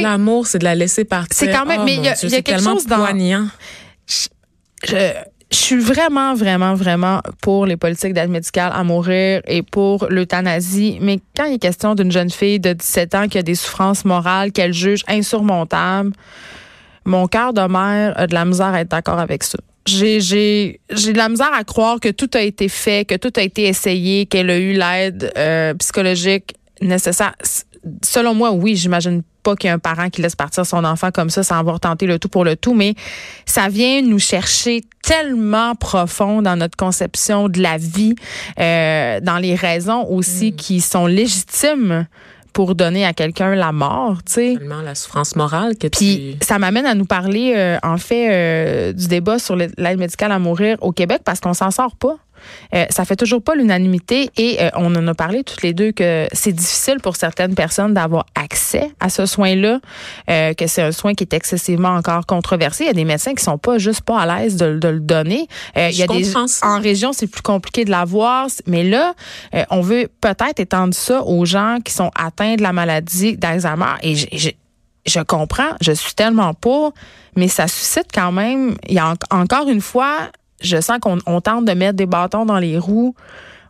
L'amour, 0.00 0.46
c'est 0.46 0.58
de 0.58 0.64
la 0.64 0.74
laisser 0.74 1.04
partir. 1.04 1.36
C'est 1.36 1.50
quand 1.52 1.66
même- 1.66 1.80
Oh, 1.80 1.84
mais 1.84 1.96
il 1.96 2.04
y 2.04 2.08
a- 2.08 2.14
Dieu, 2.14 2.28
y 2.28 2.42
quelque 2.42 2.62
chose 2.62 2.86
dans- 2.86 2.96
poignant. 2.96 3.46
je, 4.06 4.28
je 4.88 5.12
suis 5.50 5.78
vraiment, 5.78 6.34
vraiment, 6.34 6.74
vraiment 6.74 7.20
pour 7.40 7.66
les 7.66 7.76
politiques 7.76 8.12
d'aide 8.12 8.30
médicale 8.30 8.72
à 8.74 8.82
mourir 8.82 9.42
et 9.46 9.62
pour 9.62 10.06
l'euthanasie. 10.10 10.98
Mais 11.00 11.20
quand 11.36 11.44
il 11.44 11.54
est 11.54 11.58
question 11.58 11.94
d'une 11.94 12.10
jeune 12.10 12.30
fille 12.30 12.58
de 12.58 12.72
17 12.72 13.14
ans 13.14 13.28
qui 13.28 13.38
a 13.38 13.42
des 13.42 13.54
souffrances 13.54 14.04
morales 14.04 14.52
qu'elle 14.52 14.72
juge 14.72 15.02
insurmontables, 15.06 16.12
mon 17.04 17.28
cœur 17.28 17.52
de 17.52 17.62
mère 17.62 18.18
a 18.18 18.26
de 18.26 18.34
la 18.34 18.44
misère 18.44 18.74
à 18.74 18.80
être 18.80 18.90
d'accord 18.90 19.20
avec 19.20 19.44
ça. 19.44 19.58
J'ai 19.86 20.18
de 20.18 21.16
la 21.16 21.28
misère 21.28 21.52
à 21.54 21.62
croire 21.62 22.00
que 22.00 22.08
tout 22.08 22.30
a 22.34 22.40
été 22.40 22.68
fait, 22.68 23.06
que 23.06 23.14
tout 23.14 23.32
a 23.36 23.42
été 23.42 23.64
essayé, 23.68 24.26
qu'elle 24.26 24.50
a 24.50 24.58
eu 24.58 24.72
l'aide 24.72 25.32
euh, 25.38 25.74
psychologique 25.74 26.56
nécessaire. 26.82 27.34
Selon 28.02 28.34
moi, 28.34 28.50
oui, 28.52 28.76
j'imagine 28.76 29.22
pas 29.42 29.54
qu'il 29.54 29.68
y 29.68 29.70
ait 29.70 29.74
un 29.74 29.78
parent 29.78 30.10
qui 30.10 30.22
laisse 30.22 30.34
partir 30.34 30.66
son 30.66 30.84
enfant 30.84 31.10
comme 31.12 31.30
ça 31.30 31.42
sans 31.42 31.58
avoir 31.58 31.78
tenté 31.78 32.06
le 32.06 32.18
tout 32.18 32.28
pour 32.28 32.44
le 32.44 32.56
tout, 32.56 32.74
mais 32.74 32.94
ça 33.44 33.68
vient 33.68 34.02
nous 34.02 34.18
chercher 34.18 34.82
tellement 35.02 35.74
profond 35.74 36.42
dans 36.42 36.56
notre 36.56 36.76
conception 36.76 37.48
de 37.48 37.60
la 37.60 37.78
vie, 37.78 38.14
euh, 38.58 39.20
dans 39.20 39.38
les 39.38 39.54
raisons 39.54 40.04
aussi 40.08 40.52
qui 40.52 40.80
sont 40.80 41.06
légitimes 41.06 42.06
pour 42.56 42.74
donner 42.74 43.04
à 43.04 43.12
quelqu'un 43.12 43.54
la 43.54 43.70
mort, 43.70 44.24
tu 44.24 44.32
sais. 44.32 44.54
Seulement 44.54 44.80
la 44.80 44.94
souffrance 44.94 45.36
morale 45.36 45.76
que 45.76 45.88
Puis 45.88 46.36
tu... 46.40 46.46
ça 46.46 46.58
m'amène 46.58 46.86
à 46.86 46.94
nous 46.94 47.04
parler, 47.04 47.52
euh, 47.54 47.76
en 47.82 47.98
fait, 47.98 48.30
euh, 48.32 48.92
du 48.94 49.08
débat 49.08 49.38
sur 49.38 49.56
l'aide 49.56 49.98
médicale 49.98 50.32
à 50.32 50.38
mourir 50.38 50.78
au 50.80 50.90
Québec 50.90 51.20
parce 51.22 51.38
qu'on 51.38 51.52
s'en 51.52 51.70
sort 51.70 51.96
pas. 51.96 52.16
Euh, 52.74 52.84
ça 52.90 53.04
fait 53.04 53.16
toujours 53.16 53.42
pas 53.42 53.54
l'unanimité 53.54 54.30
et 54.36 54.60
euh, 54.62 54.70
on 54.74 54.94
en 54.94 55.06
a 55.08 55.14
parlé 55.14 55.44
toutes 55.44 55.62
les 55.62 55.72
deux 55.72 55.92
que 55.92 56.26
c'est 56.32 56.52
difficile 56.52 56.98
pour 57.02 57.16
certaines 57.16 57.54
personnes 57.54 57.94
d'avoir 57.94 58.26
accès 58.34 58.90
à 59.00 59.08
ce 59.08 59.26
soin-là, 59.26 59.80
euh, 60.30 60.54
que 60.54 60.66
c'est 60.66 60.82
un 60.82 60.92
soin 60.92 61.14
qui 61.14 61.24
est 61.24 61.32
excessivement 61.34 61.90
encore 61.90 62.26
controversé. 62.26 62.84
Il 62.84 62.86
y 62.88 62.90
a 62.90 62.94
des 62.94 63.04
médecins 63.04 63.34
qui 63.34 63.42
sont 63.44 63.58
pas 63.58 63.78
juste 63.78 64.02
pas 64.02 64.20
à 64.20 64.26
l'aise 64.40 64.56
de, 64.56 64.78
de 64.78 64.88
le 64.88 65.00
donner. 65.00 65.46
Euh, 65.76 65.88
il 65.90 65.96
y 65.96 66.02
a 66.02 66.06
des 66.06 66.24
ça. 66.48 66.66
en 66.68 66.80
région 66.80 67.12
c'est 67.12 67.26
plus 67.26 67.42
compliqué 67.42 67.84
de 67.84 67.90
l'avoir, 67.90 68.46
mais 68.66 68.84
là 68.84 69.14
on 69.70 69.80
veut 69.80 70.08
peut-être 70.20 70.60
étendre 70.60 70.94
ça 70.94 71.22
aux 71.22 71.44
gens 71.44 71.78
qui 71.84 71.92
sont 71.92 72.10
atteints 72.14 72.56
de 72.56 72.62
la 72.62 72.72
maladie 72.72 73.36
d'Alzheimer 73.36 73.94
et 74.02 74.14
j'ai- 74.14 74.56
je 75.06 75.20
comprends, 75.20 75.70
je 75.80 75.92
suis 75.92 76.14
tellement 76.14 76.52
pas, 76.52 76.90
mais 77.36 77.46
ça 77.48 77.68
suscite 77.68 78.06
quand 78.12 78.32
même, 78.32 78.76
il 78.88 78.94
y 78.94 78.98
a 78.98 79.14
en- 79.30 79.40
encore 79.40 79.68
une 79.68 79.80
fois, 79.80 80.16
je 80.60 80.80
sens 80.80 80.98
qu'on 81.00 81.18
on 81.26 81.40
tente 81.40 81.64
de 81.64 81.72
mettre 81.72 81.96
des 81.96 82.06
bâtons 82.06 82.46
dans 82.46 82.58
les 82.58 82.78
roues 82.78 83.14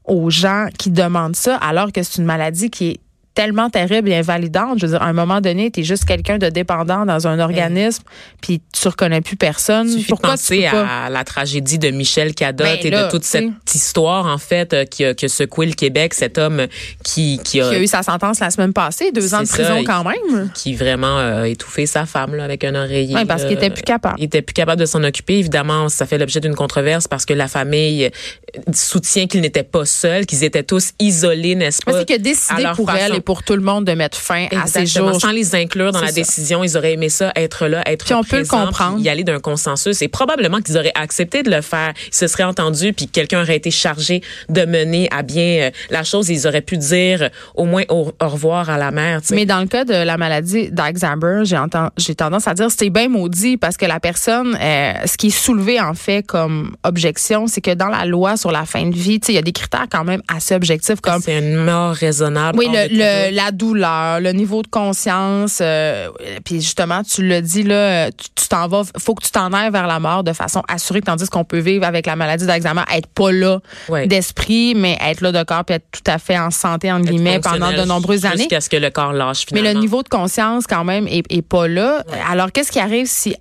aux 0.04 0.30
gens 0.30 0.68
qui 0.78 0.90
demandent 0.90 1.36
ça, 1.36 1.56
alors 1.56 1.92
que 1.92 2.02
c'est 2.02 2.18
une 2.20 2.26
maladie 2.26 2.70
qui 2.70 2.90
est 2.90 3.00
tellement 3.36 3.68
terrible 3.68 4.08
et 4.08 4.16
invalidante. 4.16 4.78
Je 4.80 4.86
veux 4.86 4.92
dire, 4.92 5.02
à 5.02 5.06
un 5.06 5.12
moment 5.12 5.40
donné, 5.42 5.70
tu 5.70 5.80
es 5.80 5.82
juste 5.84 6.06
quelqu'un 6.06 6.38
de 6.38 6.48
dépendant 6.48 7.04
dans 7.04 7.26
un 7.28 7.38
organisme, 7.38 8.02
puis 8.40 8.62
tu 8.72 8.88
reconnais 8.88 9.20
plus 9.20 9.36
personne. 9.36 9.88
Suffit 9.88 10.06
Pourquoi 10.06 10.30
de 10.30 10.34
penser 10.36 10.64
tu 10.64 10.70
peux 10.70 10.82
à 10.82 11.10
la 11.10 11.22
tragédie 11.22 11.78
de 11.78 11.90
Michel 11.90 12.34
Cadotte 12.34 12.66
Ben 12.66 12.78
et 12.82 12.90
là, 12.90 13.04
de 13.04 13.10
toute 13.10 13.24
cette 13.24 13.74
histoire, 13.74 14.24
en 14.24 14.38
fait, 14.38 14.72
euh, 14.72 14.84
qui 14.86 15.04
a, 15.04 15.12
qui 15.14 15.26
a 15.26 15.28
secoué 15.28 15.66
le 15.66 15.74
Québec, 15.74 16.14
cet 16.14 16.38
homme 16.38 16.66
qui, 17.04 17.38
qui 17.44 17.60
a, 17.60 17.68
Qui 17.68 17.74
a 17.74 17.78
eu 17.78 17.86
sa 17.86 18.02
sentence 18.02 18.40
la 18.40 18.50
semaine 18.50 18.72
passée, 18.72 19.12
deux 19.12 19.34
ans 19.34 19.42
de 19.42 19.44
ça, 19.44 19.62
prison 19.62 19.84
quand 19.84 20.02
même. 20.02 20.50
qui 20.54 20.74
vraiment 20.74 21.18
euh, 21.18 21.42
a 21.42 21.48
étouffé 21.48 21.84
sa 21.84 22.06
femme 22.06 22.34
là, 22.34 22.44
avec 22.44 22.64
un 22.64 22.74
oreiller. 22.74 23.14
Oui, 23.16 23.26
parce 23.26 23.44
qu'il 23.44 23.52
était 23.52 23.70
plus 23.70 23.82
capable. 23.82 24.16
Il 24.18 24.24
était 24.24 24.42
plus 24.42 24.54
capable 24.54 24.80
de 24.80 24.86
s'en 24.86 25.04
occuper. 25.04 25.34
Évidemment, 25.34 25.90
ça 25.90 26.06
fait 26.06 26.16
l'objet 26.16 26.40
d'une 26.40 26.54
controverse 26.54 27.06
parce 27.06 27.26
que 27.26 27.34
la 27.34 27.48
famille 27.48 28.06
euh, 28.06 28.72
soutient 28.72 29.26
qu'il 29.26 29.42
n'était 29.42 29.62
pas 29.62 29.84
seul, 29.84 30.24
qu'ils 30.24 30.42
étaient 30.42 30.62
tous 30.62 30.92
isolés, 30.98 31.54
n'est-ce 31.54 31.82
pas? 31.82 31.98
c'est 31.98 32.08
que 32.08 32.14
à 32.14 32.18
décider 32.18 32.62
leur 32.62 32.76
pour 32.76 32.90
elle 32.90 33.20
pour 33.26 33.42
tout 33.42 33.54
le 33.56 33.60
monde 33.60 33.84
de 33.84 33.92
mettre 33.92 34.16
fin 34.16 34.46
à 34.56 34.66
ces 34.66 34.86
jours. 34.86 35.20
Sans 35.20 35.32
les 35.32 35.54
inclure 35.54 35.92
dans 35.92 36.00
la 36.00 36.06
ça. 36.06 36.12
décision, 36.14 36.64
ils 36.64 36.76
auraient 36.78 36.94
aimé 36.94 37.10
ça, 37.10 37.32
être 37.36 37.66
là, 37.66 37.82
être 37.86 38.04
Puis 38.06 38.14
on 38.14 38.22
peut 38.24 38.38
le 38.38 38.46
comprendre. 38.46 38.98
y 39.00 39.08
aller 39.10 39.24
d'un 39.24 39.40
consensus. 39.40 40.00
Et 40.00 40.08
probablement 40.08 40.60
qu'ils 40.62 40.78
auraient 40.78 40.92
accepté 40.94 41.42
de 41.42 41.50
le 41.50 41.60
faire. 41.60 41.92
Ils 42.08 42.14
se 42.14 42.26
seraient 42.28 42.44
entendus, 42.44 42.92
puis 42.94 43.08
quelqu'un 43.08 43.42
aurait 43.42 43.56
été 43.56 43.70
chargé 43.70 44.22
de 44.48 44.64
mener 44.64 45.08
à 45.10 45.22
bien 45.22 45.66
euh, 45.66 45.70
la 45.90 46.04
chose. 46.04 46.30
Ils 46.30 46.46
auraient 46.46 46.62
pu 46.62 46.78
dire 46.78 47.22
euh, 47.24 47.28
au 47.56 47.64
moins 47.66 47.82
au, 47.90 48.12
au 48.22 48.28
revoir 48.28 48.70
à 48.70 48.78
la 48.78 48.90
mère. 48.92 49.20
Mais 49.32 49.44
dans 49.44 49.60
le 49.60 49.66
cas 49.66 49.84
de 49.84 49.92
la 49.94 50.16
maladie 50.16 50.70
d'Alzheimer, 50.70 51.42
j'ai 51.44 51.56
j'ai 51.98 52.14
tendance 52.14 52.46
à 52.46 52.54
dire 52.54 52.68
c'est 52.70 52.90
bien 52.90 53.08
maudit 53.08 53.56
parce 53.56 53.76
que 53.76 53.86
la 53.86 53.98
personne, 53.98 54.56
euh, 54.60 54.92
ce 55.04 55.16
qui 55.16 55.26
est 55.28 55.30
soulevé 55.30 55.80
en 55.80 55.94
fait 55.94 56.24
comme 56.24 56.76
objection, 56.84 57.48
c'est 57.48 57.60
que 57.60 57.74
dans 57.74 57.88
la 57.88 58.04
loi 58.04 58.36
sur 58.36 58.52
la 58.52 58.64
fin 58.64 58.86
de 58.88 58.94
vie, 58.94 59.20
il 59.28 59.34
y 59.34 59.38
a 59.38 59.42
des 59.42 59.52
critères 59.52 59.86
quand 59.90 60.04
même 60.04 60.22
assez 60.28 60.54
objectifs 60.54 61.00
comme 61.00 61.20
c'est 61.20 61.38
une 61.38 61.56
mort 61.56 61.92
raisonnable. 61.94 62.56
oui, 62.58 62.68
le, 62.70 62.88
le- 62.94 63.15
doute. 63.24 63.34
la 63.34 63.50
douleur, 63.50 64.20
le 64.20 64.32
niveau 64.32 64.62
de 64.62 64.68
conscience, 64.68 65.58
euh, 65.60 66.08
puis 66.44 66.60
justement, 66.60 67.02
tu 67.02 67.26
le 67.26 67.40
dis 67.40 67.62
là, 67.62 68.10
tu 68.10 68.48
t'en 68.48 68.68
vas, 68.68 68.82
faut 68.98 69.14
que 69.14 69.24
tu 69.24 69.30
t'en 69.30 69.52
ailles 69.52 69.70
vers 69.70 69.86
la 69.86 70.00
mort 70.00 70.24
de 70.24 70.32
façon 70.32 70.62
assurée, 70.68 71.00
tandis 71.00 71.28
qu'on 71.28 71.44
peut 71.44 71.58
vivre 71.58 71.84
avec 71.84 72.06
la 72.06 72.16
maladie 72.16 72.46
d'Alzheimer, 72.46 72.82
être 72.94 73.08
pas 73.08 73.32
là 73.32 73.60
d'esprit, 74.06 74.74
mais 74.74 74.98
être 75.02 75.20
là 75.20 75.32
de 75.32 75.42
corps, 75.42 75.64
puis 75.64 75.76
être 75.76 75.86
tout 75.90 76.10
à 76.10 76.18
fait 76.18 76.38
en 76.38 76.50
santé 76.50 76.92
entre 76.92 77.06
guillemets 77.06 77.40
pendant 77.40 77.72
de 77.72 77.84
nombreuses 77.84 78.24
années. 78.24 78.38
Jusqu'à 78.38 78.60
ce 78.60 78.68
que 78.68 78.76
le 78.76 78.90
corps 78.90 79.12
lâche 79.12 79.46
Mais 79.52 79.62
le 79.62 79.78
niveau 79.78 80.02
de 80.02 80.08
conscience, 80.08 80.66
quand 80.66 80.84
même, 80.84 81.06
est, 81.08 81.24
est 81.30 81.42
pas 81.42 81.68
là. 81.68 82.04
Alors, 82.30 82.52
qu'est-ce 82.52 82.72
qui 82.72 82.80
arrive 82.80 83.06
si. 83.06 83.36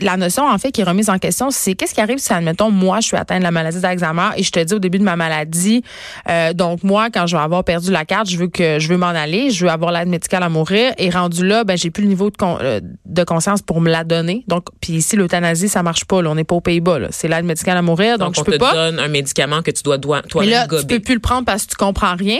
La 0.00 0.16
notion, 0.16 0.46
en 0.48 0.58
fait, 0.58 0.72
qui 0.72 0.80
est 0.80 0.84
remise 0.84 1.08
en 1.10 1.18
question, 1.18 1.50
c'est 1.50 1.74
qu'est-ce 1.74 1.94
qui 1.94 2.00
arrive 2.00 2.18
si, 2.18 2.32
admettons, 2.32 2.70
moi, 2.70 3.00
je 3.00 3.06
suis 3.08 3.16
atteinte 3.16 3.38
de 3.38 3.44
la 3.44 3.50
maladie 3.50 3.80
d'Alzheimer 3.80 4.30
et 4.36 4.42
je 4.42 4.50
te 4.50 4.60
dis 4.62 4.74
au 4.74 4.78
début 4.78 4.98
de 4.98 5.04
ma 5.04 5.16
maladie, 5.16 5.82
euh, 6.28 6.52
donc 6.52 6.82
moi, 6.82 7.08
quand 7.12 7.26
je 7.26 7.36
vais 7.36 7.42
avoir 7.42 7.64
perdu 7.64 7.90
la 7.90 8.04
carte, 8.04 8.28
je 8.28 8.36
veux 8.36 8.48
que 8.48 8.78
je 8.78 8.88
veux 8.88 8.96
m'en 8.96 9.06
aller, 9.06 9.50
je 9.50 9.64
veux 9.64 9.70
avoir 9.70 9.92
l'aide 9.92 10.08
médicale 10.08 10.42
à 10.42 10.48
mourir 10.48 10.92
et 10.98 11.10
rendu 11.10 11.46
là, 11.46 11.64
ben 11.64 11.76
j'ai 11.76 11.90
plus 11.90 12.02
le 12.02 12.08
niveau 12.08 12.30
de, 12.30 12.36
con- 12.36 12.58
euh, 12.60 12.80
de 13.04 13.24
conscience 13.24 13.62
pour 13.62 13.80
me 13.80 13.90
la 13.90 14.04
donner. 14.04 14.44
Donc, 14.48 14.66
puis 14.80 14.94
ici, 14.94 15.16
l'euthanasie, 15.16 15.68
ça 15.68 15.82
marche 15.82 16.04
pas. 16.04 16.22
Là, 16.22 16.30
on 16.30 16.34
n'est 16.34 16.44
pas 16.44 16.54
aux 16.56 16.60
Pays-Bas. 16.60 16.98
C'est 17.10 17.28
l'aide 17.28 17.44
médicale 17.44 17.76
à 17.76 17.82
mourir, 17.82 18.18
donc, 18.18 18.30
on 18.36 18.40
je 18.40 18.44
peux 18.44 18.52
te 18.52 18.58
pas. 18.58 18.72
donne 18.72 18.98
un 18.98 19.08
médicament 19.08 19.62
que 19.62 19.70
tu 19.70 19.82
dois 19.82 19.98
toi 19.98 20.20
Mais 20.40 20.46
là, 20.46 20.66
toi 20.66 20.80
tu 20.80 20.86
peux 20.86 21.00
plus 21.00 21.14
le 21.14 21.20
prendre 21.20 21.44
parce 21.44 21.64
que 21.64 21.70
tu 21.70 21.76
comprends 21.76 22.14
rien. 22.16 22.38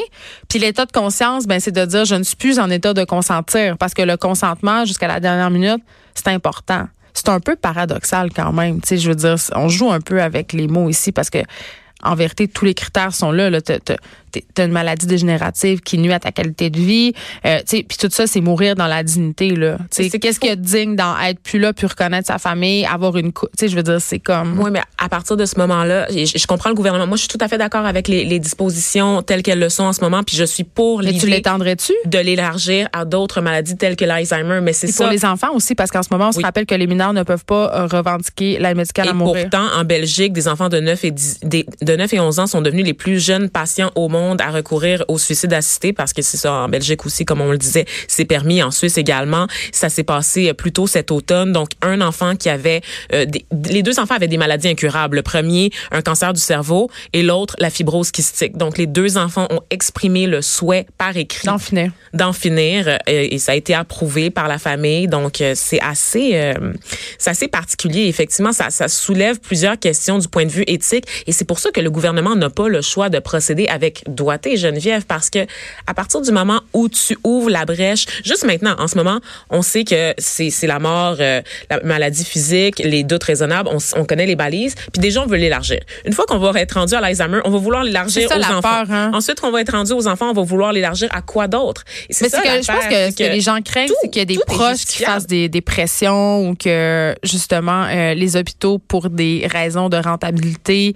Puis 0.48 0.58
l'état 0.58 0.86
de 0.86 0.92
conscience, 0.92 1.46
ben 1.46 1.60
c'est 1.60 1.72
de 1.72 1.84
dire 1.84 2.04
je 2.04 2.14
ne 2.14 2.22
suis 2.22 2.36
plus 2.36 2.58
en 2.58 2.70
état 2.70 2.94
de 2.94 3.04
consentir 3.04 3.76
parce 3.78 3.94
que 3.94 4.02
le 4.02 4.16
consentement 4.16 4.84
jusqu'à 4.84 5.08
la 5.08 5.20
dernière 5.20 5.50
minute, 5.50 5.82
c'est 6.14 6.28
important. 6.28 6.86
C'est 7.16 7.30
un 7.30 7.40
peu 7.40 7.56
paradoxal 7.56 8.30
quand 8.30 8.52
même, 8.52 8.82
tu 8.82 8.88
sais, 8.88 8.98
je 8.98 9.08
veux 9.08 9.14
dire, 9.14 9.36
on 9.54 9.70
joue 9.70 9.90
un 9.90 10.02
peu 10.02 10.20
avec 10.20 10.52
les 10.52 10.68
mots 10.68 10.90
ici 10.90 11.12
parce 11.12 11.30
que 11.30 11.38
en 12.02 12.14
vérité, 12.14 12.46
tous 12.46 12.66
les 12.66 12.74
critères 12.74 13.14
sont 13.14 13.32
là. 13.32 13.48
là. 13.48 13.60
T'as- 14.54 14.66
une 14.66 14.72
maladie 14.72 15.06
dégénérative 15.06 15.80
qui 15.80 15.96
nuit 15.98 16.12
à 16.12 16.18
ta 16.18 16.32
qualité 16.32 16.70
de 16.70 16.78
vie. 16.78 17.12
Euh, 17.44 17.60
puis 17.70 17.84
tout 17.98 18.08
ça, 18.10 18.26
c'est 18.26 18.40
mourir 18.40 18.74
dans 18.74 18.86
la 18.88 19.02
dignité. 19.04 19.50
Là. 19.54 19.78
Qu'est-ce 19.96 20.40
qu'il 20.40 20.48
y 20.50 20.52
a 20.52 20.56
de 20.56 20.60
digne 20.62 20.96
dans 20.96 21.16
être 21.20 21.38
plus 21.40 21.58
là, 21.60 21.72
puis 21.72 21.86
reconnaître 21.86 22.26
sa 22.26 22.38
famille, 22.38 22.84
avoir 22.84 23.16
une... 23.16 23.30
je 23.60 23.74
veux 23.76 23.82
dire, 23.82 24.00
c'est 24.00 24.18
comme... 24.18 24.58
Oui, 24.58 24.70
mais 24.72 24.80
à 24.98 25.08
partir 25.08 25.36
de 25.36 25.44
ce 25.46 25.56
moment-là, 25.58 26.06
je, 26.10 26.24
je 26.36 26.46
comprends 26.46 26.70
le 26.70 26.74
gouvernement. 26.74 27.06
Moi, 27.06 27.16
je 27.16 27.22
suis 27.22 27.28
tout 27.28 27.38
à 27.40 27.48
fait 27.48 27.58
d'accord 27.58 27.86
avec 27.86 28.08
les, 28.08 28.24
les 28.24 28.38
dispositions 28.38 29.22
telles 29.22 29.42
qu'elles 29.42 29.58
le 29.60 29.68
sont 29.68 29.84
en 29.84 29.92
ce 29.92 30.00
moment, 30.00 30.22
puis 30.22 30.36
je 30.36 30.44
suis 30.44 30.64
pour 30.64 31.00
tu 31.02 31.26
l'étendrais-tu? 31.26 31.92
de 32.04 32.18
l'élargir 32.18 32.88
à 32.92 33.04
d'autres 33.04 33.40
maladies 33.40 33.76
telles 33.76 33.96
que 33.96 34.04
l'Alzheimer. 34.04 34.60
Mais 34.62 34.72
c'est 34.72 34.88
Et 34.88 34.92
pour 34.92 35.06
ça. 35.06 35.10
les 35.12 35.24
enfants 35.24 35.54
aussi, 35.54 35.74
parce 35.74 35.90
qu'en 35.90 36.02
ce 36.02 36.08
moment, 36.10 36.28
on 36.28 36.32
se 36.32 36.40
rappelle 36.40 36.66
que 36.66 36.74
les 36.74 36.86
mineurs 36.86 37.12
ne 37.12 37.22
peuvent 37.22 37.44
pas 37.44 37.72
euh, 37.74 37.86
revendiquer 37.86 38.58
l'aide 38.58 38.76
médicale 38.76 39.06
Et 39.06 39.10
à 39.10 39.12
mourir. 39.12 39.42
pourtant, 39.50 39.66
en 39.78 39.84
Belgique, 39.84 40.32
des 40.32 40.48
enfants 40.48 40.68
de 40.68 40.80
9 40.80 41.04
et 41.04 41.10
10, 41.10 41.40
des- 41.42 41.66
de 41.82 41.96
9 41.96 42.12
et 42.14 42.20
11 42.20 42.38
ans 42.38 42.46
sont 42.46 42.62
devenus 42.62 42.84
les 42.84 42.94
plus 42.94 43.22
jeunes 43.22 43.48
patients 43.50 43.90
au 43.94 44.08
monde 44.08 44.16
à 44.34 44.50
recourir 44.50 45.04
au 45.08 45.18
suicide 45.18 45.52
assisté 45.52 45.92
parce 45.92 46.12
que 46.12 46.22
c'est 46.22 46.36
ça 46.36 46.52
en 46.52 46.68
Belgique 46.68 47.06
aussi, 47.06 47.24
comme 47.24 47.40
on 47.40 47.50
le 47.50 47.58
disait, 47.58 47.84
c'est 48.08 48.24
permis 48.24 48.62
en 48.62 48.70
Suisse 48.70 48.98
également. 48.98 49.46
Ça 49.72 49.88
s'est 49.88 50.02
passé 50.04 50.48
euh, 50.48 50.54
plus 50.54 50.72
tôt 50.72 50.86
cet 50.86 51.10
automne. 51.10 51.52
Donc, 51.52 51.70
un 51.82 52.00
enfant 52.00 52.34
qui 52.36 52.48
avait, 52.48 52.80
euh, 53.12 53.24
des- 53.24 53.44
les 53.70 53.82
deux 53.82 53.98
enfants 54.00 54.14
avaient 54.16 54.28
des 54.28 54.36
maladies 54.38 54.68
incurables. 54.68 55.16
Le 55.16 55.22
premier, 55.22 55.70
un 55.92 56.02
cancer 56.02 56.32
du 56.32 56.40
cerveau 56.40 56.90
et 57.12 57.22
l'autre, 57.22 57.54
la 57.58 57.70
fibrose 57.70 58.10
kystique. 58.10 58.56
Donc, 58.56 58.78
les 58.78 58.86
deux 58.86 59.16
enfants 59.18 59.46
ont 59.50 59.60
exprimé 59.70 60.26
le 60.26 60.42
souhait 60.42 60.86
par 60.98 61.16
écrit 61.16 61.46
D'en 61.46 61.58
finir. 61.58 61.92
d'en 62.12 62.32
finir 62.32 62.88
euh, 62.88 62.96
et 63.06 63.38
ça 63.38 63.52
a 63.52 63.54
été 63.54 63.74
approuvé 63.74 64.30
par 64.30 64.48
la 64.48 64.58
famille 64.58 65.06
donc 65.08 65.40
euh, 65.40 65.52
c'est 65.54 65.80
assez 65.80 66.54
c'est 67.18 67.30
assez 67.30 67.48
particulier 67.48 68.06
effectivement 68.06 68.52
ça, 68.52 68.70
ça 68.70 68.88
soulève 68.88 69.38
plusieurs 69.40 69.78
questions 69.78 70.18
du 70.18 70.28
point 70.28 70.44
de 70.46 70.50
vue 70.50 70.64
éthique 70.66 71.04
et 71.26 71.32
c'est 71.32 71.44
pour 71.44 71.58
ça 71.58 71.70
que 71.70 71.80
le 71.80 71.90
gouvernement 71.90 72.34
n'a 72.36 72.50
pas 72.50 72.68
le 72.68 72.80
choix 72.82 73.08
de 73.08 73.18
procéder 73.18 73.66
avec 73.68 74.02
doigté 74.16 74.56
Geneviève 74.56 75.04
parce 75.06 75.30
que 75.30 75.46
à 75.86 75.94
partir 75.94 76.20
du 76.20 76.32
moment 76.32 76.60
où 76.72 76.88
tu 76.88 77.16
ouvres 77.22 77.50
la 77.50 77.64
brèche 77.64 78.06
juste 78.24 78.44
maintenant 78.44 78.74
en 78.78 78.88
ce 78.88 78.96
moment 78.96 79.20
on 79.50 79.62
sait 79.62 79.84
que 79.84 80.14
c'est 80.18 80.50
c'est 80.50 80.66
la 80.66 80.78
mort 80.78 81.16
euh, 81.20 81.40
la 81.70 81.80
maladie 81.82 82.24
physique 82.24 82.80
les 82.80 83.04
doutes 83.04 83.24
raisonnables 83.24 83.68
on, 83.72 83.78
on 83.96 84.04
connaît 84.04 84.26
les 84.26 84.36
balises 84.36 84.74
puis 84.92 85.00
déjà 85.00 85.22
on 85.22 85.26
veut 85.26 85.36
l'élargir. 85.36 85.80
Une 86.04 86.12
fois 86.12 86.24
qu'on 86.26 86.38
va 86.38 86.60
être 86.60 86.72
rendu 86.72 86.94
à 86.94 87.00
l'Alzheimer 87.00 87.40
on 87.44 87.50
va 87.50 87.58
vouloir 87.58 87.84
l'élargir 87.84 88.28
aux 88.30 88.34
enfants. 88.34 88.60
peur, 88.62 88.90
hein. 88.90 89.10
ensuite 89.14 89.40
qu'on 89.40 89.50
va 89.50 89.60
être 89.60 89.72
rendu 89.72 89.92
aux 89.92 90.08
enfants 90.08 90.30
on 90.30 90.34
va 90.34 90.42
vouloir 90.42 90.72
l'élargir 90.72 91.08
à 91.12 91.22
quoi 91.22 91.46
d'autre? 91.46 91.84
Mais 92.08 92.28
ça, 92.28 92.40
c'est 92.42 92.42
que 92.42 92.62
je 92.62 92.72
pense 92.72 92.86
que 92.86 93.10
ce 93.10 93.16
que 93.16 93.32
les 93.32 93.40
gens 93.40 93.60
craignent, 93.62 93.92
c'est 94.02 94.08
qu'il 94.08 94.20
y 94.20 94.22
a 94.22 94.24
des 94.24 94.38
proches 94.46 94.84
qui 94.84 95.02
fassent 95.04 95.26
des, 95.26 95.48
des 95.48 95.60
pressions 95.60 96.48
ou 96.48 96.54
que 96.54 97.14
justement 97.22 97.84
euh, 97.84 98.14
les 98.14 98.36
hôpitaux, 98.36 98.78
pour 98.78 99.10
des 99.10 99.46
raisons 99.50 99.88
de 99.88 99.96
rentabilité, 99.96 100.94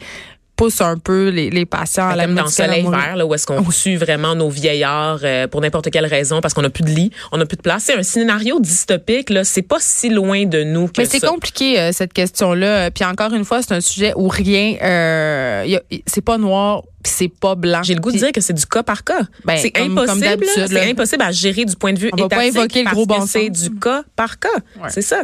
poussent 0.60 0.82
un 0.82 0.98
peu 0.98 1.28
les, 1.28 1.48
les 1.48 1.64
patients 1.64 2.08
à 2.08 2.16
la 2.16 2.26
Comme 2.26 2.34
dans 2.34 2.44
à 2.44 2.48
Soleil 2.48 2.82
mourir. 2.82 3.00
vert, 3.00 3.16
là, 3.16 3.24
où 3.24 3.32
est-ce 3.32 3.46
qu'on 3.46 3.62
tue 3.62 3.96
vraiment 3.96 4.34
nos 4.34 4.50
vieillards 4.50 5.20
euh, 5.24 5.48
pour 5.48 5.62
n'importe 5.62 5.90
quelle 5.90 6.04
raison, 6.04 6.42
parce 6.42 6.52
qu'on 6.52 6.60
n'a 6.60 6.68
plus 6.68 6.84
de 6.84 6.90
lit, 6.90 7.10
on 7.32 7.38
n'a 7.38 7.46
plus 7.46 7.56
de 7.56 7.62
place. 7.62 7.84
C'est 7.86 7.96
un 7.96 8.02
scénario 8.02 8.60
dystopique, 8.60 9.30
là, 9.30 9.42
c'est 9.44 9.62
pas 9.62 9.78
si 9.80 10.10
loin 10.10 10.44
de 10.44 10.62
nous 10.62 10.88
que 10.88 11.00
Mais 11.00 11.06
c'est 11.06 11.20
compliqué 11.20 11.80
euh, 11.80 11.92
cette 11.92 12.12
question-là. 12.12 12.90
Puis 12.90 13.04
encore 13.04 13.32
une 13.32 13.46
fois, 13.46 13.62
c'est 13.62 13.72
un 13.72 13.80
sujet 13.80 14.12
où 14.16 14.28
rien, 14.28 14.76
euh, 14.82 15.78
c'est 16.06 16.20
pas 16.20 16.36
noir, 16.36 16.82
c'est 17.04 17.28
pas 17.28 17.54
blanc. 17.54 17.82
J'ai 17.82 17.94
le 17.94 18.00
goût 18.00 18.12
de 18.12 18.18
dire 18.18 18.32
que 18.32 18.42
c'est 18.42 18.52
du 18.52 18.66
cas 18.66 18.82
par 18.82 19.02
cas. 19.04 19.22
Ben, 19.46 19.56
c'est 19.56 19.72
impossible. 19.78 20.44
C'est 20.44 20.90
impossible 20.90 21.22
à 21.22 21.32
gérer 21.32 21.64
du 21.64 21.74
point 21.74 21.94
de 21.94 21.98
vue 21.98 22.10
On 22.12 22.16
va 22.20 22.28
pas 22.28 22.44
étatique 22.44 22.58
évoquer 22.58 22.84
le 22.84 22.90
gros 22.90 23.06
bon 23.06 23.24
c'est 23.26 23.48
du 23.48 23.70
cas 23.70 24.02
par 24.14 24.38
cas. 24.38 24.48
Ouais. 24.76 24.90
C'est 24.90 25.02
ça. 25.02 25.22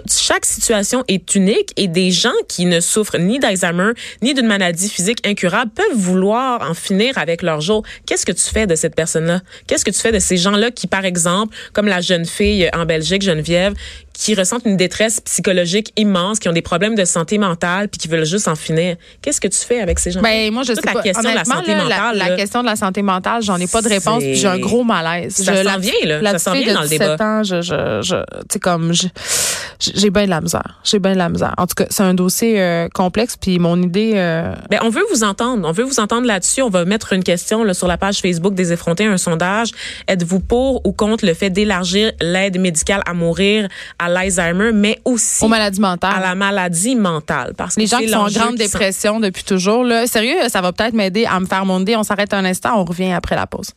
Tout- 0.00 0.02
chaque 0.10 0.44
situation 0.44 1.04
est 1.08 1.34
unique 1.34 1.70
et 1.76 1.88
des 1.88 2.10
gens 2.10 2.32
qui 2.48 2.66
ne 2.66 2.80
souffrent 2.80 3.18
ni 3.18 3.38
d'Alzheimer 3.38 3.92
ni 4.22 4.34
d'une 4.34 4.46
maladie 4.46 4.88
physique 4.88 5.26
incurable 5.26 5.70
peuvent 5.74 5.96
vouloir 5.96 6.68
en 6.68 6.74
finir 6.74 7.16
avec 7.18 7.42
leur 7.42 7.60
jour. 7.60 7.82
Qu'est-ce 8.06 8.26
que 8.26 8.32
tu 8.32 8.42
fais 8.52 8.66
de 8.66 8.74
cette 8.74 8.94
personne-là? 8.94 9.40
Qu'est-ce 9.66 9.84
que 9.84 9.90
tu 9.90 10.00
fais 10.00 10.12
de 10.12 10.18
ces 10.18 10.36
gens-là 10.36 10.70
qui, 10.70 10.86
par 10.86 11.04
exemple, 11.04 11.54
comme 11.72 11.86
la 11.86 12.00
jeune 12.00 12.26
fille 12.26 12.68
en 12.74 12.84
Belgique, 12.86 13.22
Geneviève, 13.22 13.74
qui 14.12 14.34
ressentent 14.36 14.64
une 14.64 14.76
détresse 14.76 15.20
psychologique 15.20 15.92
immense, 15.96 16.38
qui 16.38 16.48
ont 16.48 16.52
des 16.52 16.62
problèmes 16.62 16.94
de 16.94 17.04
santé 17.04 17.36
mentale 17.36 17.88
puis 17.88 17.98
qui 17.98 18.06
veulent 18.08 18.24
juste 18.24 18.46
en 18.46 18.54
finir? 18.54 18.96
Qu'est-ce 19.22 19.40
que 19.40 19.48
tu 19.48 19.58
fais 19.58 19.80
avec 19.80 19.98
ces 19.98 20.12
gens 20.12 20.20
Ben, 20.22 20.52
moi, 20.52 20.62
je 20.62 20.72
Toute 20.72 20.82
sais 20.82 20.86
la 20.86 20.92
pas. 20.92 21.02
question 21.02 21.30
de 21.30 21.34
la 21.34 21.44
santé 21.44 21.72
là, 21.72 21.82
mentale, 21.84 22.16
La, 22.18 22.36
question 22.36 22.60
de 22.62 22.66
la 22.66 22.76
santé 22.76 23.02
mentale, 23.02 23.42
j'en 23.42 23.56
ai 23.58 23.66
pas 23.66 23.82
de 23.82 23.88
réponse. 23.88 24.22
J'ai 24.22 24.46
un 24.46 24.58
gros 24.58 24.84
malaise. 24.84 25.34
Ça 25.34 25.54
Je- 25.62 25.68
s'en 25.68 25.78
vient, 25.78 25.92
là. 26.04 26.20
La 26.20 26.32
Ça 26.32 26.38
s'en 26.38 26.52
vient 26.52 26.74
dans 26.74 26.82
le 26.82 26.88
17 26.88 27.00
débat. 27.10 27.24
ans, 27.24 27.42
je, 27.42 27.60
je, 27.62 28.00
je, 28.02 28.58
comme, 28.58 28.92
je- 28.92 29.83
j'ai 29.94 30.10
bien 30.10 30.24
de 30.24 30.30
la 30.30 30.40
misère. 30.40 30.78
J'ai 30.84 30.98
bien 30.98 31.12
de 31.12 31.18
la 31.18 31.28
misère. 31.28 31.54
En 31.58 31.66
tout 31.66 31.74
cas, 31.74 31.86
c'est 31.90 32.02
un 32.02 32.14
dossier 32.14 32.60
euh, 32.60 32.88
complexe. 32.92 33.36
Puis 33.36 33.58
mon 33.58 33.80
idée, 33.82 34.12
euh, 34.14 34.54
Ben, 34.70 34.80
on 34.82 34.88
veut 34.88 35.04
vous 35.12 35.24
entendre. 35.24 35.66
On 35.68 35.72
veut 35.72 35.84
vous 35.84 36.00
entendre 36.00 36.26
là-dessus. 36.26 36.62
On 36.62 36.70
va 36.70 36.84
mettre 36.84 37.12
une 37.12 37.24
question 37.24 37.64
là, 37.64 37.74
sur 37.74 37.86
la 37.88 37.96
page 37.98 38.20
Facebook 38.20 38.54
des 38.54 38.72
effrontés, 38.72 39.04
un 39.06 39.16
sondage. 39.18 39.70
Êtes-vous 40.08 40.40
pour 40.40 40.86
ou 40.86 40.92
contre 40.92 41.26
le 41.26 41.34
fait 41.34 41.50
d'élargir 41.50 42.12
l'aide 42.20 42.58
médicale 42.60 43.02
à 43.06 43.14
mourir 43.14 43.68
à 43.98 44.08
l'Alzheimer, 44.08 44.72
mais 44.72 45.00
aussi 45.04 45.44
aux 45.44 45.48
maladies 45.48 45.80
mentales? 45.80 46.14
à 46.16 46.20
la 46.20 46.34
maladie 46.34 46.94
mentale? 46.96 47.54
Parce 47.56 47.74
que 47.74 47.80
Les 47.80 47.86
gens 47.86 47.98
qui 47.98 48.08
sont 48.08 48.16
en 48.18 48.28
grande 48.28 48.50
sont- 48.50 48.54
dépression 48.64 49.20
depuis 49.20 49.44
toujours, 49.44 49.84
là, 49.84 50.06
sérieux, 50.06 50.36
ça 50.48 50.60
va 50.60 50.72
peut-être 50.72 50.94
m'aider 50.94 51.26
à 51.26 51.40
me 51.40 51.46
faire 51.46 51.64
mon 51.66 51.80
idée. 51.80 51.96
On 51.96 52.02
s'arrête 52.02 52.32
un 52.34 52.44
instant, 52.44 52.78
on 52.80 52.84
revient 52.84 53.12
après 53.12 53.36
la 53.36 53.46
pause. 53.46 53.70